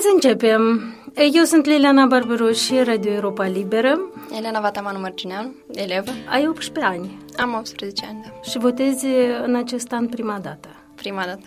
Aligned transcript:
Hai 0.00 0.06
să 0.10 0.28
începem. 0.28 0.94
Eu 1.32 1.44
sunt 1.44 1.66
Liliana 1.66 2.06
Barberoși, 2.06 2.82
Radio 2.82 3.10
Europa 3.12 3.46
Liberă. 3.46 3.98
Elena 4.36 4.60
Vatamanu 4.60 4.98
Mărgineanu, 4.98 5.54
elevă. 5.74 6.10
Ai 6.30 6.46
18 6.48 6.84
ani. 6.94 7.18
Am 7.36 7.54
18 7.54 8.06
ani, 8.06 8.20
da. 8.22 8.50
Și 8.50 8.58
votezi 8.58 9.06
în 9.44 9.54
acest 9.54 9.92
an 9.92 10.06
prima 10.08 10.38
dată. 10.42 10.68
Prima 10.94 11.24
dată. 11.24 11.46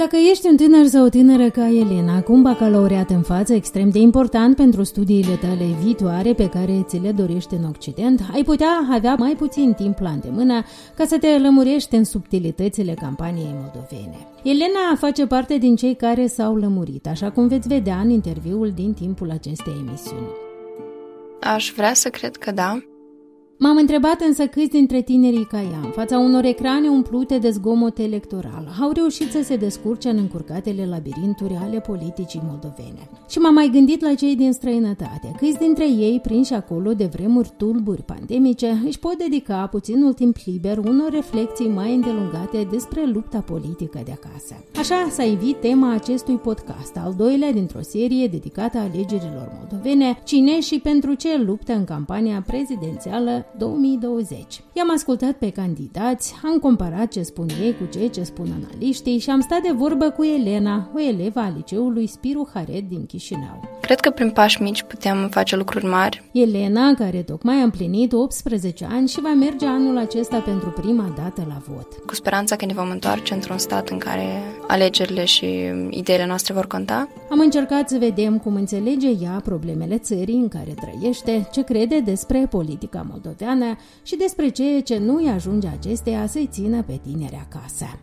Dacă 0.00 0.16
ești 0.30 0.46
un 0.46 0.56
tânăr 0.56 0.86
sau 0.86 1.04
o 1.04 1.08
tânără 1.08 1.50
ca 1.50 1.68
Elena, 1.68 2.22
cu 2.22 2.32
un 2.32 2.42
bacalaureat 2.42 3.10
în 3.10 3.22
față 3.22 3.54
extrem 3.54 3.90
de 3.90 3.98
important 3.98 4.56
pentru 4.56 4.82
studiile 4.82 5.34
tale 5.34 5.64
viitoare 5.82 6.32
pe 6.32 6.48
care 6.48 6.84
ți 6.86 6.96
le 6.96 7.12
dorești 7.12 7.54
în 7.54 7.64
Occident, 7.64 8.20
ai 8.32 8.42
putea 8.42 8.88
avea 8.90 9.14
mai 9.14 9.34
puțin 9.36 9.72
timp 9.72 9.98
la 9.98 10.10
îndemână 10.10 10.64
ca 10.96 11.04
să 11.04 11.18
te 11.18 11.38
lămurești 11.38 11.94
în 11.94 12.04
subtilitățile 12.04 12.94
campaniei 12.94 13.54
moldovene. 13.54 14.26
Elena 14.42 14.96
face 14.98 15.26
parte 15.26 15.56
din 15.58 15.76
cei 15.76 15.94
care 15.94 16.26
s-au 16.26 16.56
lămurit, 16.56 17.06
așa 17.06 17.30
cum 17.30 17.48
veți 17.48 17.68
vedea 17.68 17.96
în 17.96 18.10
interviul 18.10 18.72
din 18.74 18.92
timpul 18.92 19.30
acestei 19.30 19.74
emisiuni. 19.86 20.28
Aș 21.40 21.72
vrea 21.76 21.94
să 21.94 22.08
cred 22.08 22.36
că 22.36 22.50
da, 22.50 22.82
M-am 23.62 23.76
întrebat 23.76 24.20
însă 24.20 24.46
câți 24.46 24.68
dintre 24.68 25.00
tinerii 25.02 25.46
ca 25.46 25.60
ea, 25.60 25.80
în 25.84 25.90
fața 25.90 26.18
unor 26.18 26.44
ecrane 26.44 26.88
umplute 26.88 27.38
de 27.38 27.50
zgomot 27.50 27.98
electoral, 27.98 28.68
au 28.80 28.90
reușit 28.90 29.30
să 29.30 29.42
se 29.42 29.56
descurce 29.56 30.08
în 30.08 30.16
încurcatele 30.16 30.86
labirinturi 30.86 31.58
ale 31.62 31.80
politicii 31.80 32.42
moldovene. 32.44 33.08
Și 33.28 33.38
m-am 33.38 33.54
mai 33.54 33.70
gândit 33.72 34.02
la 34.02 34.14
cei 34.14 34.36
din 34.36 34.52
străinătate, 34.52 35.34
câți 35.36 35.58
dintre 35.58 35.88
ei, 35.88 36.20
prinși 36.22 36.54
acolo 36.54 36.92
de 36.92 37.04
vremuri 37.04 37.52
tulburi 37.56 38.02
pandemice, 38.02 38.82
își 38.86 38.98
pot 38.98 39.18
dedica 39.18 39.66
puținul 39.66 40.12
timp 40.12 40.36
liber 40.44 40.78
unor 40.78 41.10
reflexii 41.10 41.68
mai 41.68 41.94
îndelungate 41.94 42.68
despre 42.70 43.10
lupta 43.12 43.38
politică 43.38 44.00
de 44.04 44.12
acasă. 44.12 44.54
Așa 44.78 45.08
s-a 45.10 45.24
invit 45.24 45.56
tema 45.56 45.92
acestui 45.92 46.36
podcast, 46.36 46.96
al 46.96 47.14
doilea 47.16 47.52
dintr-o 47.52 47.82
serie 47.82 48.26
dedicată 48.26 48.78
alegerilor 48.78 49.52
moldovene, 49.58 50.18
cine 50.24 50.60
și 50.60 50.78
pentru 50.78 51.14
ce 51.14 51.42
luptă 51.46 51.72
în 51.72 51.84
campania 51.84 52.44
prezidențială 52.46 53.44
2020. 53.58 54.62
I-am 54.72 54.90
ascultat 54.94 55.32
pe 55.32 55.50
candidați, 55.50 56.34
am 56.44 56.58
comparat 56.58 57.08
ce 57.08 57.22
spun 57.22 57.46
ei 57.62 57.76
cu 57.76 57.84
ceea 57.92 58.08
ce 58.08 58.22
spun 58.22 58.46
analiștii 58.62 59.18
și 59.18 59.30
am 59.30 59.40
stat 59.40 59.60
de 59.60 59.72
vorbă 59.72 60.10
cu 60.10 60.24
Elena, 60.24 60.90
o 60.94 61.00
elevă 61.00 61.40
a 61.40 61.52
liceului 61.56 62.06
Spiru 62.06 62.48
Haret 62.54 62.88
din 62.88 63.06
Chișinău. 63.06 63.60
Cred 63.80 64.00
că 64.00 64.10
prin 64.10 64.30
pași 64.30 64.62
mici 64.62 64.82
putem 64.82 65.28
face 65.28 65.56
lucruri 65.56 65.84
mari. 65.86 66.30
Elena, 66.32 66.94
care 66.94 67.22
tocmai 67.22 67.56
a 67.56 67.62
împlinit 67.62 68.12
18 68.12 68.86
ani 68.90 69.08
și 69.08 69.20
va 69.20 69.32
merge 69.32 69.66
anul 69.66 69.98
acesta 69.98 70.38
pentru 70.38 70.70
prima 70.70 71.12
dată 71.16 71.44
la 71.48 71.62
vot. 71.68 71.92
Cu 72.06 72.14
speranța 72.14 72.56
că 72.56 72.64
ne 72.64 72.72
vom 72.72 72.90
întoarce 72.90 73.34
într-un 73.34 73.58
stat 73.58 73.88
în 73.88 73.98
care 73.98 74.42
alegerile 74.66 75.24
și 75.24 75.46
ideile 75.90 76.26
noastre 76.26 76.54
vor 76.54 76.66
conta. 76.66 77.08
Am 77.30 77.38
încercat 77.40 77.88
să 77.88 77.96
vedem 77.98 78.38
cum 78.38 78.54
înțelege 78.54 79.08
ea 79.22 79.40
problemele 79.44 79.98
țării 79.98 80.34
în 80.34 80.48
care 80.48 80.74
trăiește, 80.80 81.48
ce 81.52 81.62
crede 81.62 82.00
despre 82.00 82.46
politica 82.50 83.06
moldoveană 83.40 83.76
și 84.02 84.16
despre 84.16 84.48
ceea 84.48 84.82
ce 84.82 84.98
nu 84.98 85.16
îi 85.16 85.28
ajunge 85.28 85.68
acesteia 85.68 86.26
să-i 86.26 86.48
țină 86.52 86.82
pe 86.82 87.00
tineri 87.02 87.46
acasă. 87.48 88.00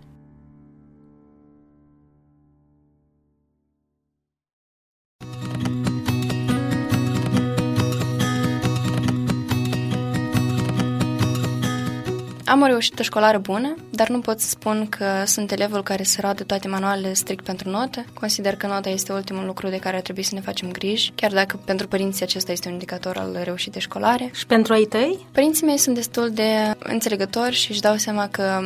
Am 12.47 12.61
o 12.61 12.65
reușită 12.65 13.03
școlară 13.03 13.37
bună, 13.37 13.75
dar 13.89 14.09
nu 14.09 14.19
pot 14.19 14.39
să 14.39 14.47
spun 14.47 14.87
că 14.89 15.23
sunt 15.25 15.51
elevul 15.51 15.83
care 15.83 16.03
se 16.03 16.21
roade 16.21 16.43
toate 16.43 16.67
manualele 16.67 17.13
strict 17.13 17.43
pentru 17.43 17.69
notă. 17.69 18.05
Consider 18.13 18.55
că 18.55 18.67
nota 18.67 18.89
este 18.89 19.13
ultimul 19.13 19.45
lucru 19.45 19.67
de 19.67 19.77
care 19.77 19.95
ar 19.95 20.02
trebui 20.02 20.23
să 20.23 20.35
ne 20.35 20.41
facem 20.41 20.71
griji, 20.71 21.11
chiar 21.15 21.31
dacă 21.31 21.59
pentru 21.65 21.87
părinții 21.87 22.25
acesta 22.25 22.52
este 22.52 22.67
un 22.67 22.73
indicator 22.73 23.17
al 23.17 23.39
reușitei 23.43 23.81
școlare. 23.81 24.30
Și 24.33 24.45
pentru 24.45 24.73
ai 24.73 24.83
tăi? 24.83 25.19
Părinții 25.31 25.65
mei 25.65 25.77
sunt 25.77 25.95
destul 25.95 26.30
de 26.30 26.75
înțelegători 26.80 27.55
și 27.55 27.71
își 27.71 27.81
dau 27.81 27.95
seama 27.95 28.27
că 28.27 28.61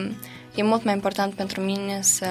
E 0.55 0.63
mult 0.63 0.83
mai 0.83 0.93
important 0.93 1.33
pentru 1.33 1.61
mine 1.61 1.99
să 2.01 2.25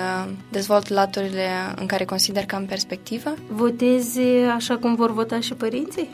dezvolt 0.50 0.88
laturile 0.88 1.48
în 1.76 1.86
care 1.86 2.04
consider 2.04 2.46
că 2.46 2.54
am 2.54 2.66
perspectivă. 2.66 3.34
Votezi 3.48 4.20
așa 4.54 4.76
cum 4.76 4.94
vor 4.94 5.12
vota 5.12 5.40
și 5.40 5.54
părinții? 5.54 6.08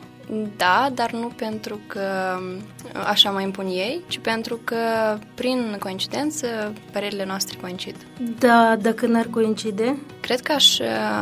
Da, 0.57 0.91
dar 0.95 1.11
nu 1.13 1.27
pentru 1.27 1.81
că 1.87 2.37
așa 3.07 3.31
mă 3.31 3.41
impun 3.41 3.67
ei, 3.67 4.01
ci 4.09 4.19
pentru 4.19 4.61
că, 4.65 4.77
prin 5.35 5.77
coincidență, 5.79 6.73
părerile 6.93 7.25
noastre 7.25 7.59
coincid. 7.61 7.97
Da, 8.39 8.77
dacă 8.81 9.07
n-ar 9.07 9.27
coincide? 9.27 9.99
Cred 10.21 10.41
că 10.41 10.53
aș 10.53 10.79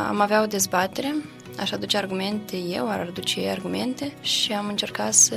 am 0.09 0.19
avea 0.19 0.41
o 0.41 0.45
dezbatere 0.45 1.15
aș 1.59 1.71
aduce 1.71 1.97
argumente 1.97 2.57
eu, 2.57 2.89
ar 2.89 3.07
aduce 3.09 3.39
ei 3.39 3.49
argumente 3.49 4.13
și 4.21 4.53
am 4.53 4.67
încercat 4.67 5.13
să 5.13 5.35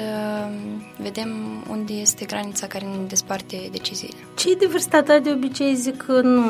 vedem 0.96 1.28
unde 1.70 1.92
este 1.92 2.24
granița 2.24 2.66
care 2.66 2.84
ne 2.84 3.06
desparte 3.06 3.68
deciziile. 3.72 4.16
Cei 4.36 4.56
de 4.56 4.66
vârsta 4.66 5.02
ta 5.02 5.18
de 5.18 5.30
obicei 5.30 5.74
zic 5.74 5.96
că 5.96 6.20
nu 6.20 6.42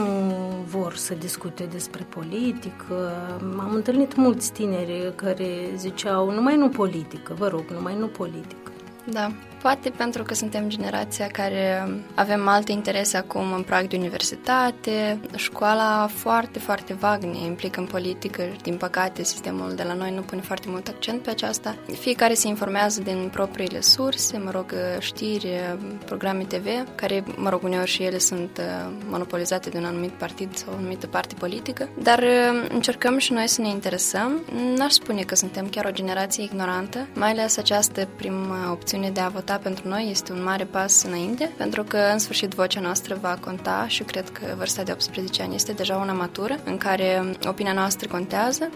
vor 0.67 0.97
să 0.97 1.15
discute 1.15 1.65
despre 1.65 2.07
politică. 2.09 3.13
Am 3.41 3.73
întâlnit 3.75 4.17
mulți 4.17 4.53
tineri 4.53 5.13
care 5.15 5.49
ziceau 5.77 6.31
numai 6.31 6.57
nu 6.57 6.69
politică, 6.69 7.35
vă 7.39 7.49
rog, 7.49 7.65
numai 7.71 7.97
nu 7.99 8.07
politică. 8.07 8.73
Da, 9.11 9.33
Poate 9.63 9.91
pentru 9.91 10.23
că 10.23 10.35
suntem 10.35 10.69
generația 10.69 11.27
care 11.27 11.89
avem 12.15 12.49
alte 12.49 12.73
interese 12.73 13.17
acum 13.17 13.53
în 13.53 13.63
prag 13.63 13.87
de 13.87 13.97
universitate. 13.97 15.21
Școala 15.37 16.11
foarte, 16.15 16.59
foarte 16.59 16.95
vag 16.95 17.23
ne 17.23 17.39
implică 17.39 17.81
în 17.81 17.87
politică 17.87 18.43
și, 18.43 18.63
din 18.63 18.77
păcate, 18.77 19.23
sistemul 19.23 19.73
de 19.75 19.83
la 19.83 19.95
noi 19.95 20.15
nu 20.15 20.21
pune 20.21 20.41
foarte 20.41 20.67
mult 20.71 20.89
accent 20.89 21.23
pe 21.23 21.31
aceasta. 21.31 21.77
Fiecare 22.01 22.35
se 22.35 22.49
informează 22.49 23.03
din 23.03 23.29
propriile 23.33 23.81
surse, 23.81 24.39
mă 24.39 24.51
rog, 24.51 24.75
știri, 24.99 25.49
programe 26.05 26.43
TV, 26.43 26.67
care, 26.95 27.25
mă 27.37 27.49
rog, 27.49 27.63
uneori 27.63 27.91
și 27.91 28.03
ele 28.03 28.19
sunt 28.19 28.59
uh, 28.59 28.93
monopolizate 29.09 29.69
de 29.69 29.79
un 29.79 29.85
anumit 29.85 30.11
partid 30.11 30.57
sau 30.57 30.73
o 30.73 30.77
anumită 30.77 31.07
parte 31.07 31.35
politică, 31.39 31.89
dar 32.03 32.19
uh, 32.19 32.69
încercăm 32.69 33.19
și 33.19 33.33
noi 33.33 33.49
să 33.49 33.61
ne 33.61 33.69
interesăm. 33.69 34.43
N-aș 34.77 34.93
spune 34.93 35.23
că 35.23 35.35
suntem 35.35 35.69
chiar 35.69 35.85
o 35.85 35.91
generație 35.91 36.45
ignorantă, 36.45 37.07
mai 37.15 37.31
ales 37.31 37.57
această 37.57 38.09
primă 38.17 38.69
opțiune 38.71 39.11
de 39.11 39.21
a 39.21 39.29
vota 39.29 39.48
vota 39.49 39.61
pentru 39.63 39.89
noi 39.89 40.09
este 40.11 40.33
un 40.33 40.43
mare 40.43 40.65
pas 40.65 41.03
înainte, 41.03 41.53
pentru 41.57 41.85
că 41.85 41.97
în 42.13 42.19
sfârșit 42.19 42.55
vocea 42.55 42.81
noastră 42.81 43.19
va 43.21 43.39
conta 43.41 43.85
și 43.87 44.03
cred 44.03 44.31
că 44.31 44.55
vârsta 44.57 44.83
de 44.83 44.93
18 44.93 45.43
ani 45.43 45.55
este 45.55 45.73
deja 45.73 45.97
una 45.97 46.13
matură, 46.13 46.57
în 46.65 46.77
care 46.77 47.35
opinia 47.47 47.73
noastră 47.73 48.09
contează. 48.09 48.71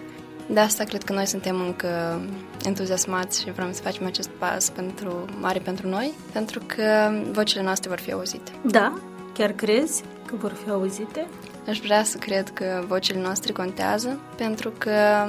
De 0.47 0.60
asta 0.60 0.84
cred 0.84 1.03
că 1.03 1.12
noi 1.12 1.27
suntem 1.27 1.60
încă 1.60 2.21
entuziasmați 2.65 3.41
și 3.41 3.50
vrem 3.50 3.72
să 3.72 3.83
facem 3.83 4.06
acest 4.06 4.28
pas 4.28 4.71
pentru 4.71 5.25
mare 5.41 5.59
pentru 5.59 5.88
noi, 5.88 6.12
pentru 6.33 6.60
că 6.66 7.12
vocile 7.33 7.62
noastre 7.62 7.89
vor 7.89 7.99
fi 7.99 8.12
auzite. 8.12 8.50
Da? 8.65 8.99
Chiar 9.34 9.53
crezi 9.53 10.03
că 10.27 10.34
vor 10.37 10.53
fi 10.65 10.71
auzite? 10.71 11.28
Aș 11.68 11.78
vrea 11.78 12.04
să 12.04 12.18
cred 12.18 12.48
că 12.48 12.84
vocile 12.88 13.20
noastre 13.20 13.52
contează, 13.52 14.20
pentru 14.36 14.72
că 14.78 15.26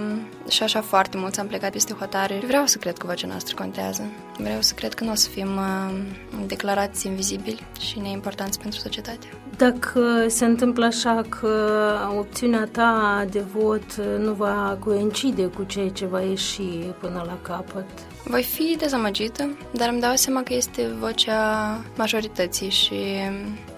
și 0.50 0.64
așa 0.64 0.82
foarte 0.82 1.18
mulți 1.18 1.40
am 1.40 1.48
plecat 1.48 1.72
peste 1.72 1.94
hotare. 1.94 2.42
Vreau 2.46 2.66
să 2.66 2.78
cred 2.78 2.98
că 2.98 3.08
vocea 3.08 3.28
noastră 3.28 3.56
contează. 3.56 4.12
Vreau 4.38 4.62
să 4.62 4.74
cred 4.74 4.94
că 4.94 5.04
nu 5.04 5.12
o 5.12 5.16
să 5.16 5.30
fim 5.30 5.48
uh, 5.58 6.46
declarați 6.48 7.08
invizibili 7.08 7.66
și 7.80 8.00
neimportanți 8.00 8.60
pentru 8.60 8.80
societate. 8.80 9.28
Dacă 9.58 10.26
se 10.28 10.46
întâmplă 10.46 10.86
așa 10.86 11.22
că 11.30 11.96
opțiunea 12.18 12.70
ta 12.72 13.26
de 13.30 13.40
vot 13.40 13.96
nu 13.96 14.34
va 14.34 14.78
coincide 14.80 15.46
cu 15.46 15.64
ceea 15.64 15.90
ce 15.90 16.06
va 16.06 16.22
ieși 16.22 16.62
până 17.00 17.24
la 17.26 17.38
capăt, 17.42 17.86
voi 18.24 18.44
fi 18.44 18.76
dezamăgită, 18.80 19.58
dar 19.72 19.90
îmi 19.90 20.02
dau 20.02 20.16
seama 20.16 20.44
că 20.44 20.54
este 20.54 20.88
vocea 21.00 21.82
majorității 21.98 22.70
și 22.70 22.96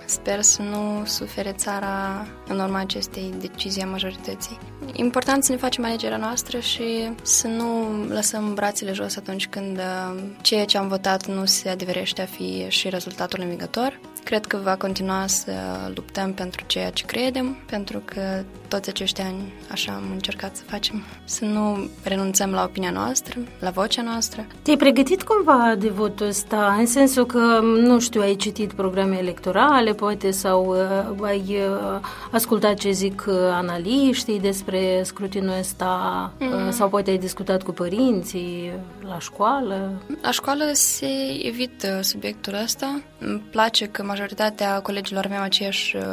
Sper 0.05 0.41
să 0.41 0.61
nu 0.61 1.05
sufere 1.05 1.51
țara 1.51 2.27
în 2.47 2.59
urma 2.59 2.79
acestei 2.79 3.33
decizii 3.39 3.81
a 3.81 3.85
majorității. 3.85 4.57
Important 4.93 5.43
să 5.43 5.51
ne 5.51 5.57
facem 5.57 5.85
alegerea 5.85 6.17
noastră 6.17 6.59
și 6.59 7.11
să 7.21 7.47
nu 7.47 7.97
lăsăm 8.07 8.53
brațele 8.53 8.91
jos 8.93 9.15
atunci 9.15 9.47
când 9.47 9.77
uh, 9.77 10.23
ceea 10.41 10.65
ce 10.65 10.77
am 10.77 10.87
votat 10.87 11.27
nu 11.27 11.45
se 11.45 11.69
adeverește 11.69 12.21
a 12.21 12.25
fi 12.25 12.65
și 12.67 12.89
rezultatul 12.89 13.39
învingător. 13.41 13.99
Cred 14.25 14.45
că 14.45 14.59
va 14.63 14.75
continua 14.75 15.27
să 15.27 15.51
luptăm 15.95 16.33
pentru 16.33 16.63
ceea 16.67 16.89
ce 16.89 17.05
credem, 17.05 17.57
pentru 17.65 18.01
că 18.05 18.43
toți 18.67 18.89
acești 18.89 19.21
ani 19.21 19.53
așa 19.71 19.91
am 19.91 20.03
încercat 20.11 20.55
să 20.55 20.63
facem, 20.65 21.03
să 21.23 21.45
nu 21.45 21.89
renunțăm 22.03 22.51
la 22.51 22.63
opinia 22.63 22.89
noastră, 22.89 23.39
la 23.59 23.69
vocea 23.69 24.01
noastră. 24.01 24.45
Te-ai 24.61 24.77
pregătit 24.77 25.23
cumva 25.23 25.75
de 25.77 25.89
votul 25.89 26.27
ăsta, 26.27 26.75
în 26.79 26.85
sensul 26.85 27.25
că, 27.25 27.59
nu 27.61 27.99
știu, 27.99 28.21
ai 28.21 28.35
citit 28.35 28.73
programe 28.73 29.17
electorale, 29.17 29.93
poate, 29.93 30.31
sau 30.31 30.75
uh, 31.11 31.25
ai 31.25 31.43
uh, 31.47 31.99
ascultat 32.31 32.73
ce 32.73 32.91
zic 32.91 33.25
uh, 33.27 33.35
analiștii 33.51 34.39
despre 34.39 35.01
scrutinul 35.03 35.57
ăsta, 35.59 36.33
mm. 36.39 36.47
uh, 36.47 36.71
sau 36.71 36.89
poate 36.89 37.09
ai 37.09 37.17
discutat 37.17 37.63
cu 37.63 37.71
părinții 37.71 38.71
la 39.07 39.19
școală? 39.19 39.91
La 40.21 40.31
școală 40.31 40.63
se 40.73 41.07
evită 41.41 41.99
subiectul 42.01 42.53
ăsta. 42.63 43.01
Îmi 43.19 43.41
place 43.51 43.85
că 43.85 44.03
majoritatea 44.15 44.81
colegilor 44.81 45.25
avem 45.25 45.41
aceeași 45.41 45.95
uh, 45.95 46.03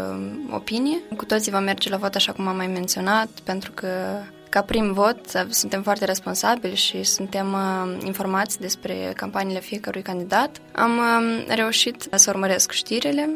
opinie. 0.51 0.99
Cu 1.17 1.25
toții 1.25 1.53
vom 1.53 1.63
merge 1.63 1.89
la 1.89 1.97
vot 1.97 2.15
așa 2.15 2.33
cum 2.33 2.47
am 2.47 2.57
mai 2.57 2.67
menționat, 2.67 3.29
pentru 3.45 3.73
că 3.73 3.89
ca 4.49 4.63
prim 4.63 4.93
vot 4.93 5.19
suntem 5.49 5.83
foarte 5.83 6.05
responsabili 6.05 6.75
și 6.77 7.03
suntem 7.03 7.53
uh, 7.53 8.05
informați 8.05 8.61
despre 8.61 9.13
campaniile 9.17 9.61
fiecărui 9.61 10.03
candidat. 10.03 10.61
Am 10.73 10.99
uh, 10.99 11.45
reușit 11.55 12.09
să 12.15 12.31
urmăresc 12.31 12.73
știrile, 12.73 13.29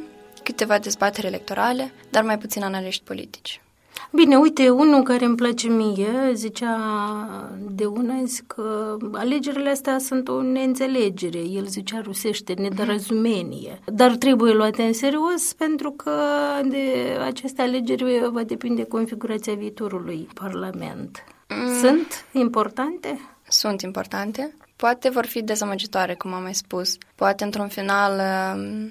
câteva 0.43 0.79
dezbateri 0.79 1.27
electorale, 1.27 1.93
dar 2.11 2.23
mai 2.23 2.39
puțin 2.39 2.63
analiști 2.63 3.05
politici. 3.05 3.61
Bine, 4.13 4.37
uite, 4.37 4.69
unul 4.69 5.03
care 5.03 5.25
îmi 5.25 5.37
place 5.37 5.69
mie 5.69 6.31
zicea 6.33 6.79
de 7.71 7.85
una 7.85 8.15
zic 8.25 8.47
că 8.47 8.97
alegerile 9.13 9.71
astea 9.71 9.99
sunt 9.99 10.29
o 10.29 10.43
neînțelegere. 10.43 11.39
El 11.39 11.67
zicea 11.67 12.01
rusește, 12.01 12.53
nedărăzumenie. 12.53 13.81
Dar 13.85 14.17
trebuie 14.17 14.53
luate 14.53 14.83
în 14.83 14.93
serios 14.93 15.53
pentru 15.53 15.91
că 15.91 16.13
de 16.65 17.17
aceste 17.25 17.63
alegeri 17.63 18.29
va 18.33 18.43
depinde 18.43 18.85
configurația 18.85 19.55
viitorului 19.55 20.29
Parlament. 20.35 21.25
Mm. 21.49 21.75
Sunt 21.81 22.27
importante? 22.33 23.21
Sunt 23.49 23.81
importante. 23.81 24.57
Poate 24.77 25.09
vor 25.09 25.27
fi 25.27 25.43
dezamăgitoare, 25.43 26.15
cum 26.15 26.33
am 26.33 26.43
mai 26.43 26.55
spus. 26.55 26.97
Poate, 27.15 27.45
într-un 27.45 27.69
final, 27.69 28.21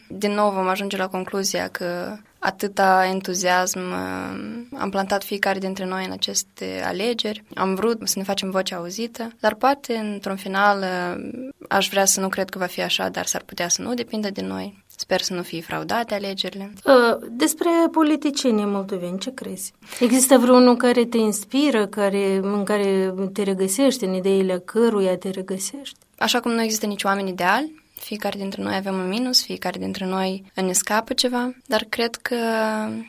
din 0.08 0.32
nou 0.32 0.52
vom 0.52 0.68
ajunge 0.68 0.98
la 0.98 1.08
concluzia 1.08 1.68
că 1.68 2.18
atâta 2.46 3.08
entuziasm 3.12 3.80
uh, 3.80 4.80
am 4.80 4.90
plantat 4.90 5.24
fiecare 5.24 5.60
dintre 5.60 5.86
noi 5.86 6.06
în 6.06 6.12
aceste 6.12 6.82
alegeri. 6.86 7.44
Am 7.56 7.76
vrut 7.76 8.00
să 8.04 8.14
ne 8.18 8.24
facem 8.24 8.50
vocea 8.50 8.76
auzită, 8.76 9.32
dar 9.40 9.54
poate, 9.54 9.96
într-un 9.96 10.36
final, 10.36 10.80
uh, 10.80 11.50
aș 11.70 11.90
vrea 11.90 12.06
să 12.06 12.20
nu 12.20 12.30
cred 12.30 12.50
că 12.50 12.58
va 12.58 12.66
fi 12.66 12.82
așa, 12.82 13.10
dar 13.10 13.26
s-ar 13.26 13.42
putea 13.46 13.68
să 13.68 13.82
nu 13.82 13.94
depindă 13.94 14.30
de 14.30 14.42
noi. 14.42 14.84
Sper 14.98 15.22
să 15.22 15.34
nu 15.34 15.42
fie 15.42 15.62
fraudate 15.62 16.14
alegerile. 16.14 16.74
Uh, 16.86 17.28
despre 17.30 17.70
politicienii 17.92 18.66
moldoveni, 18.66 19.20
ce 19.20 19.34
crezi? 19.34 19.74
Există 20.00 20.38
vreunul 20.38 20.76
care 20.76 21.06
te 21.06 21.18
inspiră, 21.18 21.86
care, 21.88 22.40
în 22.42 22.64
care 22.64 23.14
te 23.34 23.44
regăsești, 23.44 24.04
în 24.04 24.14
ideile 24.14 24.62
căruia 24.66 25.18
te 25.18 25.30
regăsești? 25.30 25.98
Așa 26.18 26.40
cum 26.40 26.52
nu 26.52 26.62
există 26.62 26.86
nici 26.86 27.04
oameni 27.04 27.30
ideali, 27.30 27.85
fiecare 27.96 28.38
dintre 28.38 28.62
noi 28.62 28.76
avem 28.76 28.98
un 28.98 29.08
minus, 29.08 29.44
fiecare 29.44 29.80
dintre 29.80 30.06
noi 30.06 30.52
ne 30.56 30.72
scapă 30.72 31.14
ceva, 31.14 31.54
dar 31.66 31.86
cred 31.90 32.16
că 32.16 32.36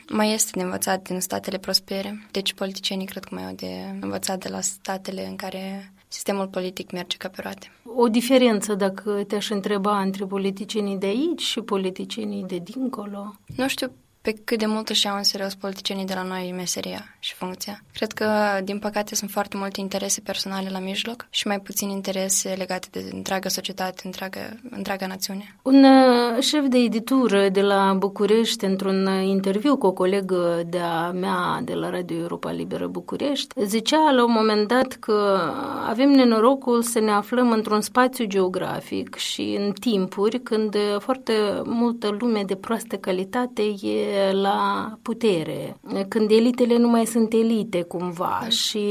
mai 0.09 0.33
este 0.33 0.51
de 0.53 0.63
învățat 0.63 1.01
din 1.01 1.19
statele 1.19 1.57
prospere. 1.57 2.27
Deci 2.31 2.53
politicienii 2.53 3.05
cred 3.05 3.23
că 3.23 3.35
mai 3.35 3.45
au 3.45 3.53
de 3.55 3.97
învățat 4.01 4.39
de 4.39 4.49
la 4.49 4.61
statele 4.61 5.27
în 5.27 5.35
care 5.35 5.91
sistemul 6.07 6.47
politic 6.47 6.91
merge 6.91 7.17
ca 7.17 7.27
pe 7.27 7.41
roate. 7.41 7.71
O 7.83 8.07
diferență, 8.07 8.75
dacă 8.75 9.23
te-aș 9.27 9.49
întreba, 9.49 10.01
între 10.01 10.25
politicienii 10.25 10.97
de 10.97 11.05
aici 11.05 11.41
și 11.41 11.61
politicienii 11.61 12.43
de 12.43 12.57
dincolo? 12.57 13.35
Nu 13.55 13.67
știu 13.67 13.91
pe 14.27 14.41
cât 14.43 14.59
de 14.59 14.65
mult 14.65 14.89
își 14.89 15.05
iau 15.05 15.15
în 15.15 15.23
serios 15.23 15.55
politicienii 15.55 16.05
de 16.05 16.13
la 16.13 16.23
noi 16.23 16.53
meseria 16.55 17.15
și 17.19 17.33
funcția. 17.33 17.83
Cred 17.93 18.11
că, 18.11 18.27
din 18.63 18.79
păcate, 18.79 19.15
sunt 19.15 19.29
foarte 19.29 19.57
multe 19.57 19.79
interese 19.79 20.21
personale 20.21 20.69
la 20.69 20.79
mijloc 20.79 21.27
și 21.29 21.47
mai 21.47 21.59
puțin 21.59 21.89
interese 21.89 22.53
legate 22.57 22.87
de 22.91 23.09
întreaga 23.13 23.49
societate, 23.49 24.01
întreaga, 24.03 24.39
întreaga 24.69 25.07
națiune. 25.07 25.55
Un 25.61 25.83
uh, 25.83 26.41
șef 26.41 26.65
de 26.67 26.77
editură 26.77 27.49
de 27.49 27.61
la 27.61 27.93
București, 27.93 28.65
într-un 28.65 29.05
uh, 29.05 29.27
interviu 29.27 29.77
cu 29.77 29.85
o 29.85 29.91
colegă 29.91 30.63
de-a 30.69 31.11
mea 31.11 31.61
de 31.63 31.73
la 31.73 31.89
Radio 31.89 32.17
Europa 32.17 32.51
Liberă 32.51 32.87
București, 32.87 33.63
zicea 33.63 34.11
la 34.11 34.23
un 34.23 34.31
moment 34.31 34.67
dat 34.67 34.93
că 34.93 35.39
avem 35.87 36.09
nenorocul 36.09 36.81
să 36.81 36.99
ne 36.99 37.11
aflăm 37.11 37.51
într-un 37.51 37.81
spațiu 37.81 38.25
geografic 38.25 39.15
și 39.15 39.57
în 39.59 39.71
timpuri 39.79 40.39
când 40.39 40.75
foarte 40.99 41.33
multă 41.63 42.15
lume 42.19 42.43
de 42.45 42.55
proastă 42.55 42.95
calitate 42.95 43.61
e 43.81 44.16
la 44.31 44.91
putere, 45.01 45.77
când 46.07 46.31
elitele 46.31 46.77
nu 46.77 46.87
mai 46.87 47.05
sunt 47.05 47.33
elite 47.33 47.81
cumva 47.81 48.45
și 48.49 48.87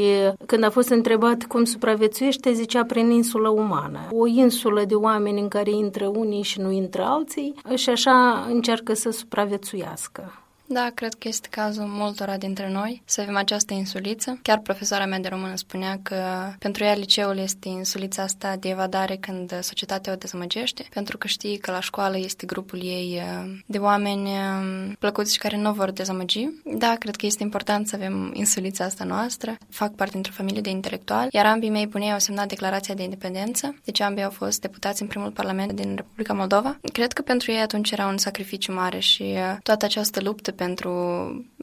când 0.47 0.65
a 0.65 0.71
fost 0.71 0.89
întrebat 0.89 1.45
cum 1.45 1.65
supraviețuiește, 1.65 2.53
zicea 2.53 2.85
prin 2.85 3.11
insulă 3.11 3.49
umană. 3.49 4.01
O 4.11 4.27
insulă 4.27 4.85
de 4.85 4.95
oameni 4.95 5.41
în 5.41 5.49
care 5.49 5.71
intră 5.71 6.07
unii 6.07 6.43
și 6.43 6.61
nu 6.61 6.71
intră 6.71 7.03
alții 7.03 7.55
și 7.75 7.91
așa 7.91 8.47
încearcă 8.49 8.95
să 8.95 9.11
supraviețuiască. 9.11 10.46
Da, 10.69 10.91
cred 10.95 11.15
că 11.15 11.29
este 11.29 11.49
cazul 11.51 11.85
multora 11.85 12.37
dintre 12.37 12.71
noi 12.71 13.03
să 13.05 13.21
avem 13.21 13.37
această 13.37 13.75
insuliță. 13.75 14.39
Chiar 14.43 14.59
profesoara 14.59 15.07
mea 15.07 15.19
de 15.19 15.29
română 15.29 15.57
spunea 15.57 15.99
că 16.03 16.17
pentru 16.59 16.85
ea 16.85 16.95
liceul 16.95 17.39
este 17.39 17.69
insulița 17.69 18.23
asta 18.23 18.57
de 18.57 18.69
evadare 18.69 19.17
când 19.17 19.59
societatea 19.63 20.13
o 20.13 20.17
dezamăgește, 20.17 20.87
pentru 20.91 21.19
că 21.19 21.27
știi 21.27 21.59
că 21.59 21.71
la 21.71 21.81
școală 21.81 22.19
este 22.19 22.47
grupul 22.47 22.83
ei 22.83 23.23
uh, 23.23 23.51
de 23.67 23.79
oameni 23.79 24.23
uh, 24.23 24.93
plăcuți 24.99 25.33
și 25.33 25.39
care 25.39 25.57
nu 25.57 25.73
vor 25.73 25.91
dezamăgi. 25.91 26.49
Da, 26.65 26.95
cred 26.99 27.17
că 27.17 27.27
este 27.27 27.43
important 27.43 27.89
să 27.89 27.97
avem 27.97 28.31
insulița 28.35 28.85
asta 28.85 29.05
noastră. 29.05 29.57
Fac 29.69 29.95
parte 29.95 30.13
dintr-o 30.13 30.33
familie 30.35 30.61
de 30.61 30.71
intelectuali, 30.71 31.29
iar 31.33 31.47
ambii 31.47 31.71
mei 31.71 31.87
bunei 31.87 32.13
au 32.13 32.19
semnat 32.19 32.49
declarația 32.49 32.95
de 32.95 33.03
independență, 33.03 33.75
deci 33.85 34.01
ambii 34.01 34.25
au 34.25 34.31
fost 34.31 34.61
deputați 34.61 35.03
în 35.03 35.09
primul 35.09 35.31
parlament 35.31 35.73
din 35.73 35.95
Republica 35.97 36.33
Moldova. 36.33 36.79
Cred 36.93 37.13
că 37.13 37.23
pentru 37.23 37.51
ei 37.51 37.61
atunci 37.61 37.91
era 37.91 38.07
un 38.07 38.19
sacrificiu 38.19 38.73
mare 38.73 38.99
și 38.99 39.23
uh, 39.23 39.57
toată 39.63 39.85
această 39.85 40.21
luptă 40.21 40.53
pentru 40.57 40.91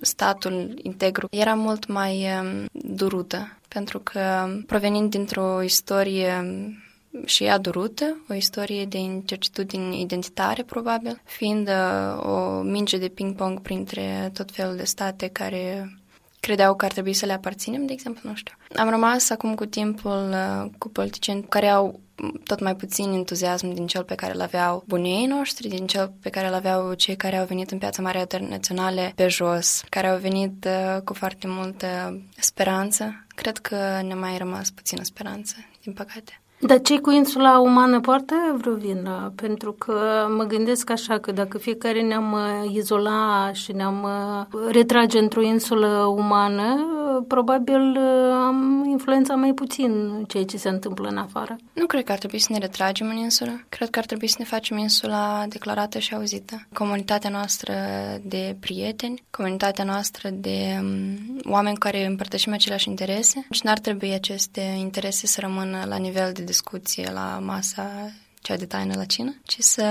statul 0.02 0.80
integru 0.82 1.28
era 1.32 1.54
mult 1.54 1.88
mai 1.88 2.26
um, 2.42 2.66
durută, 2.72 3.58
pentru 3.68 4.00
că 4.00 4.48
provenind 4.68 5.10
dintr-o 5.10 5.64
istorie 5.64 6.40
um, 6.42 6.78
și 7.26 7.44
ea 7.44 7.58
durută, 7.58 8.18
o 8.30 8.34
istorie 8.34 8.86
de 8.86 8.98
incertitudini 8.98 10.02
identitare, 10.02 10.64
probabil, 10.64 11.22
fiind 11.24 11.68
uh, 11.68 12.24
o 12.26 12.62
minge 12.62 12.98
de 12.98 13.08
ping-pong 13.08 13.60
printre 13.62 14.32
tot 14.34 14.52
felul 14.52 14.76
de 14.76 14.84
state 14.84 15.28
care 15.28 15.98
credeau 16.40 16.76
că 16.76 16.86
ar 16.86 16.92
trebui 16.92 17.14
să 17.14 17.26
le 17.26 17.34
aparținem, 17.34 17.86
de 17.86 17.94
exemplu, 17.94 18.30
nu 18.30 18.36
știu. 18.36 18.56
Am 18.76 18.90
rămas 18.90 19.30
acum 19.30 19.56
cu 19.56 19.66
timpul 19.66 20.30
uh, 20.30 20.70
cu 20.78 20.90
politicieni 20.90 21.46
care 21.50 21.68
au 21.68 22.00
tot 22.44 22.60
mai 22.60 22.76
puțin 22.76 23.12
entuziasm 23.12 23.74
din 23.74 23.88
cel 23.88 24.04
pe 24.04 24.16
care 24.16 24.34
îl 24.34 24.42
aveau 24.42 24.84
bunii 24.88 25.26
noștri, 25.26 25.68
din 25.68 25.88
cel 25.88 26.14
pe 26.22 26.30
care 26.30 26.48
îl 26.48 26.54
aveau 26.54 26.94
cei 26.94 27.16
care 27.16 27.38
au 27.38 27.46
venit 27.46 27.72
în 27.72 27.78
piața 27.78 28.02
mare 28.02 28.20
internaționale 28.20 29.12
pe 29.16 29.28
jos, 29.28 29.84
care 29.90 30.08
au 30.08 30.18
venit 30.18 30.66
uh, 30.66 31.02
cu 31.02 31.14
foarte 31.14 31.48
multă 31.48 32.22
speranță. 32.38 33.26
Cred 33.36 33.58
că 33.58 34.02
ne 34.02 34.14
mai 34.14 34.38
rămas 34.38 34.70
puțină 34.70 35.04
speranță, 35.04 35.56
din 35.82 35.94
păcate. 35.94 36.43
Dar 36.66 36.82
cei 36.82 37.02
cu 37.02 37.12
insula 37.12 37.60
umană 37.60 38.00
poartă 38.00 38.36
vreo 38.58 38.74
vină? 38.74 39.34
Pentru 39.36 39.72
că 39.72 40.28
mă 40.38 40.44
gândesc 40.44 40.90
așa 40.90 41.20
că 41.20 41.32
dacă 41.32 41.58
fiecare 41.58 42.02
ne-am 42.02 42.32
uh, 42.32 42.74
izola 42.74 43.50
și 43.54 43.72
ne-am 43.72 44.04
uh, 44.04 44.72
retrage 44.72 45.20
într-o 45.20 45.42
insulă 45.42 45.88
umană, 46.18 46.88
probabil 47.28 47.98
uh, 47.98 48.32
am 48.46 48.86
influența 48.90 49.36
mai 49.36 49.54
puțin 49.54 50.24
ceea 50.28 50.44
ce 50.44 50.58
se 50.58 50.70
întâmplă 50.70 51.08
în 51.08 51.18
afară. 51.18 51.56
Nu 51.74 51.86
cred 51.86 52.04
că 52.04 52.12
ar 52.12 52.18
trebui 52.18 52.40
să 52.40 52.48
ne 52.52 52.58
retragem 52.58 53.08
în 53.08 53.18
insulă. 53.18 53.64
Cred 53.70 53.90
că 53.90 54.00
ar 54.00 54.06
trebui 54.06 54.28
să 54.28 54.36
ne 54.40 54.46
facem 54.46 54.78
insula 54.78 55.46
declarată 55.48 56.00
și 56.00 56.14
auzită. 56.14 56.68
Comunitatea 56.74 57.30
noastră 57.30 57.74
de 58.24 58.56
prieteni, 58.60 59.24
comunitatea 59.30 59.84
noastră 59.84 60.30
de 60.34 60.80
um, 60.82 61.42
oameni 61.52 61.78
care 61.78 62.06
împărtășim 62.06 62.54
aceleași 62.54 62.90
interese 62.90 63.48
și 63.52 63.62
n-ar 63.64 63.80
trebui 63.80 64.14
aceste 64.14 64.62
interese 64.62 65.28
să 65.28 65.40
rămână 65.42 65.84
la 65.88 65.96
nivel 65.96 66.32
de 66.34 66.44
discuție 66.54 67.12
la 67.12 67.40
masa 67.40 68.12
cea 68.44 68.56
de 68.56 68.66
taină 68.66 68.94
la 68.96 69.04
cină, 69.04 69.36
ci 69.44 69.56
să 69.60 69.84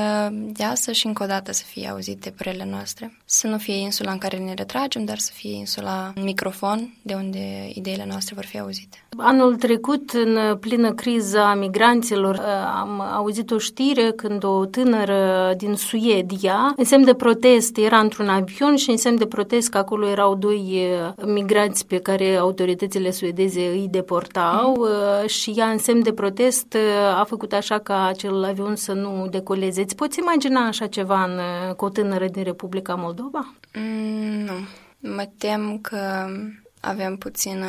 iasă 0.58 0.92
și 0.92 1.06
încă 1.06 1.22
o 1.22 1.26
dată 1.26 1.52
să 1.52 1.62
fie 1.66 1.88
auzite 1.88 2.34
părerile 2.36 2.66
noastre. 2.70 3.18
Să 3.24 3.46
nu 3.46 3.58
fie 3.58 3.74
insula 3.74 4.10
în 4.10 4.18
care 4.18 4.36
ne 4.36 4.54
retragem, 4.54 5.04
dar 5.04 5.18
să 5.18 5.30
fie 5.34 5.54
insula 5.54 6.12
microfon 6.22 6.94
de 7.02 7.14
unde 7.14 7.70
ideile 7.74 8.04
noastre 8.08 8.34
vor 8.34 8.44
fi 8.44 8.58
auzite. 8.58 9.06
Anul 9.16 9.56
trecut, 9.56 10.10
în 10.10 10.56
plină 10.60 10.92
criză 10.92 11.38
a 11.38 11.54
migranților, 11.54 12.40
am 12.80 13.00
auzit 13.00 13.50
o 13.50 13.58
știre 13.58 14.10
când 14.16 14.44
o 14.44 14.64
tânără 14.64 15.52
din 15.56 15.74
Suedia, 15.74 16.72
în 16.76 16.84
semn 16.84 17.04
de 17.04 17.14
protest, 17.14 17.76
era 17.76 17.98
într-un 17.98 18.28
avion 18.28 18.76
și 18.76 18.90
în 18.90 18.96
semn 18.96 19.16
de 19.16 19.26
protest 19.26 19.68
că 19.68 19.78
acolo 19.78 20.08
erau 20.08 20.34
doi 20.34 20.88
migranți 21.24 21.86
pe 21.86 21.98
care 21.98 22.36
autoritățile 22.36 23.10
suedeze 23.10 23.60
îi 23.60 23.86
deportau 23.90 24.74
mm. 24.78 25.26
și 25.26 25.52
ea 25.56 25.66
în 25.66 25.78
semn 25.78 26.02
de 26.02 26.12
protest 26.12 26.76
a 27.18 27.24
făcut 27.24 27.52
așa 27.52 27.78
ca 27.78 28.06
acel 28.06 28.41
avion 28.44 28.76
să 28.76 28.92
nu 28.92 29.28
decoleze. 29.28 29.82
Îți 29.82 29.94
poți 29.94 30.18
imagina 30.18 30.66
așa 30.66 30.86
ceva 30.86 31.24
în, 31.24 31.40
cu 31.74 31.84
o 31.84 31.88
tânără 31.88 32.26
din 32.26 32.42
Republica 32.42 32.94
Moldova? 32.94 33.54
Mm, 33.74 34.44
nu. 34.44 34.52
Mă 34.98 35.28
tem 35.38 35.78
că 35.78 36.26
avem 36.80 37.16
puțină, 37.16 37.66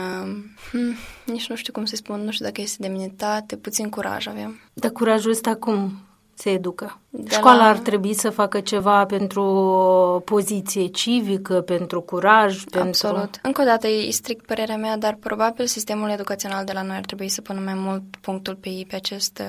hmm, 0.72 0.96
nici 1.25 1.50
nu 1.50 1.56
știu 1.56 1.74
cum 1.74 1.86
să 1.86 1.96
spun, 1.96 2.20
nu 2.20 2.32
știu 2.32 2.46
dacă 2.46 2.62
este 2.62 2.88
demnitate, 2.88 3.56
puțin 3.56 3.89
curaj 3.89 4.27
avem. 4.27 4.60
Dar 4.74 4.92
curajul 4.92 5.32
ăsta 5.32 5.56
cum 5.56 5.92
se 6.34 6.50
educă? 6.50 6.98
De 7.10 7.36
Școala 7.36 7.58
la... 7.58 7.68
ar 7.68 7.78
trebui 7.78 8.13
să 8.13 8.30
facă 8.30 8.60
ceva 8.60 9.06
pentru 9.06 10.22
poziție 10.25 10.88
civică, 10.88 11.62
pentru 11.62 12.02
curaj, 12.02 12.63
Absolut. 12.66 12.72
pentru... 12.72 13.40
Încă 13.44 13.62
o 13.62 13.66
dată, 13.66 13.88
e 13.88 14.10
strict 14.12 14.46
părerea 14.46 14.78
mea, 14.78 14.98
dar 14.98 15.18
probabil 15.20 15.66
sistemul 15.66 16.10
educațional 16.10 16.66
de 16.66 16.72
la 16.72 16.82
noi 16.82 16.96
ar 16.96 17.06
trebui 17.06 17.30
să 17.30 17.42
pună 17.42 17.60
mai 17.60 17.74
mult 17.74 18.04
punctul 18.22 18.56
pe 18.56 18.70
ei, 18.70 18.86
pe 18.90 18.96
această 18.96 19.44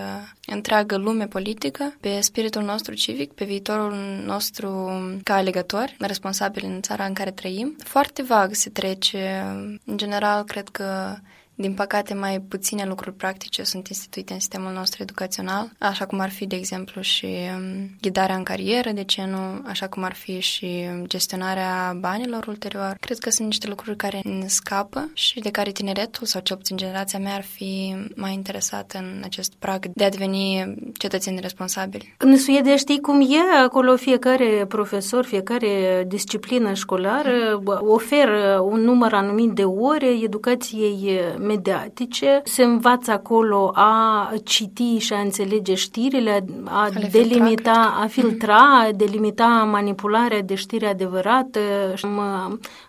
întreagă 0.47 0.97
lume 0.97 1.27
politică, 1.27 1.95
pe 2.01 2.21
spiritul 2.21 2.63
nostru 2.63 2.95
civic, 2.95 3.33
pe 3.33 3.45
viitorul 3.45 3.95
nostru 4.25 4.91
ca 5.23 5.35
alegători, 5.35 5.97
responsabili 5.99 6.67
în 6.67 6.81
țara 6.81 7.05
în 7.05 7.13
care 7.13 7.31
trăim. 7.31 7.77
Foarte 7.85 8.23
vag 8.23 8.55
se 8.55 8.71
trece. 8.71 9.45
În 9.85 9.97
general, 9.97 10.45
cred 10.45 10.69
că 10.69 11.17
din 11.55 11.75
păcate, 11.75 12.15
mai 12.15 12.41
puține 12.41 12.85
lucruri 12.85 13.17
practice 13.17 13.63
sunt 13.63 13.89
instituite 13.89 14.33
în 14.33 14.39
sistemul 14.39 14.73
nostru 14.73 15.03
educațional, 15.03 15.73
așa 15.79 16.07
cum 16.07 16.21
ar 16.21 16.31
fi, 16.31 16.47
de 16.47 16.57
exemplu, 16.57 17.01
și 17.01 17.27
um, 17.27 17.91
ghidarea 18.01 18.37
în 18.37 18.43
carieră, 18.43 18.91
de 18.91 19.05
ce 19.05 19.25
nu, 19.25 19.63
așa 19.65 19.89
cum 19.89 20.03
ar 20.03 20.13
fi 20.15 20.41
și 20.41 20.89
gestionarea 21.03 21.97
banilor 22.01 22.47
ulterior. 22.47 22.97
Cred 23.01 23.19
că 23.19 23.31
sunt 23.31 23.47
niște 23.47 23.69
lucruri 23.69 23.97
care 23.97 24.21
ne 24.25 24.47
scapă 24.47 25.11
și 25.13 25.41
de 25.41 25.51
care 25.51 25.71
tineretul, 25.71 26.27
sau 26.27 26.41
cel 26.41 26.57
puțin 26.57 26.77
generația 26.77 27.19
mea, 27.19 27.35
ar 27.35 27.43
fi 27.43 27.97
mai 28.17 28.33
interesată 28.33 28.99
în 28.99 29.23
acest 29.25 29.53
prag 29.59 29.87
de 29.95 30.05
a 30.05 30.09
deveni 30.09 30.75
cetățeni 30.99 31.41
responsabili. 31.41 32.15
În 32.19 32.39
Suedia 32.39 32.77
știi 32.77 33.01
cum 33.01 33.21
e? 33.21 33.59
Acolo 33.63 33.97
fiecare 33.97 34.65
profesor, 34.69 35.25
fiecare 35.25 36.05
disciplină 36.09 36.73
școlară 36.73 37.63
oferă 37.81 38.61
un 38.65 38.81
număr 38.81 39.13
anumit 39.13 39.51
de 39.51 39.65
ore 39.65 40.09
educației 40.23 41.21
mediatice, 41.47 42.41
se 42.45 42.63
învață 42.63 43.11
acolo 43.11 43.71
a 43.75 44.31
citi 44.45 44.97
și 44.99 45.13
a 45.13 45.21
înțelege 45.21 45.75
știrile, 45.75 46.45
a, 46.65 46.83
a 46.83 46.89
delimita, 47.11 47.53
filtra, 47.53 48.03
a 48.03 48.07
filtra, 48.07 48.57
a 48.57 48.91
delimita 48.97 49.69
manipularea 49.71 50.43
de 50.43 50.55
știri 50.55 50.87
adevărată. 50.87 51.61
Am 52.03 52.21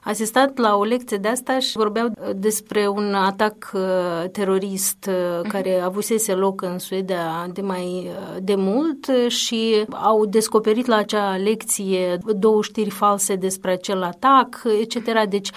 asistat 0.04 0.58
la 0.58 0.76
o 0.76 0.84
lecție 0.84 1.18
de 1.18 1.28
asta 1.28 1.60
și 1.60 1.78
vorbeau 1.78 2.12
despre 2.36 2.88
un 2.88 3.14
atac 3.14 3.72
uh, 3.74 4.30
terorist 4.32 5.10
uh, 5.10 5.40
mhm. 5.42 5.50
care 5.50 5.80
avusese 5.80 6.34
loc 6.34 6.62
în 6.62 6.80
Suedia 6.80 7.50
de 7.54 7.62
mai 7.62 8.08
uh, 8.08 8.38
de 8.42 8.56
mult 8.56 9.12
și 9.28 9.86
au 9.90 10.26
descoperit 10.26 10.86
la 10.86 10.96
acea 10.96 11.36
lecție 11.36 12.18
două 12.36 12.62
știri 12.62 12.90
false 12.90 13.36
despre 13.36 13.72
acel 13.72 14.04
atac, 14.04 14.64
etc. 14.82 15.24
Deci 15.30 15.50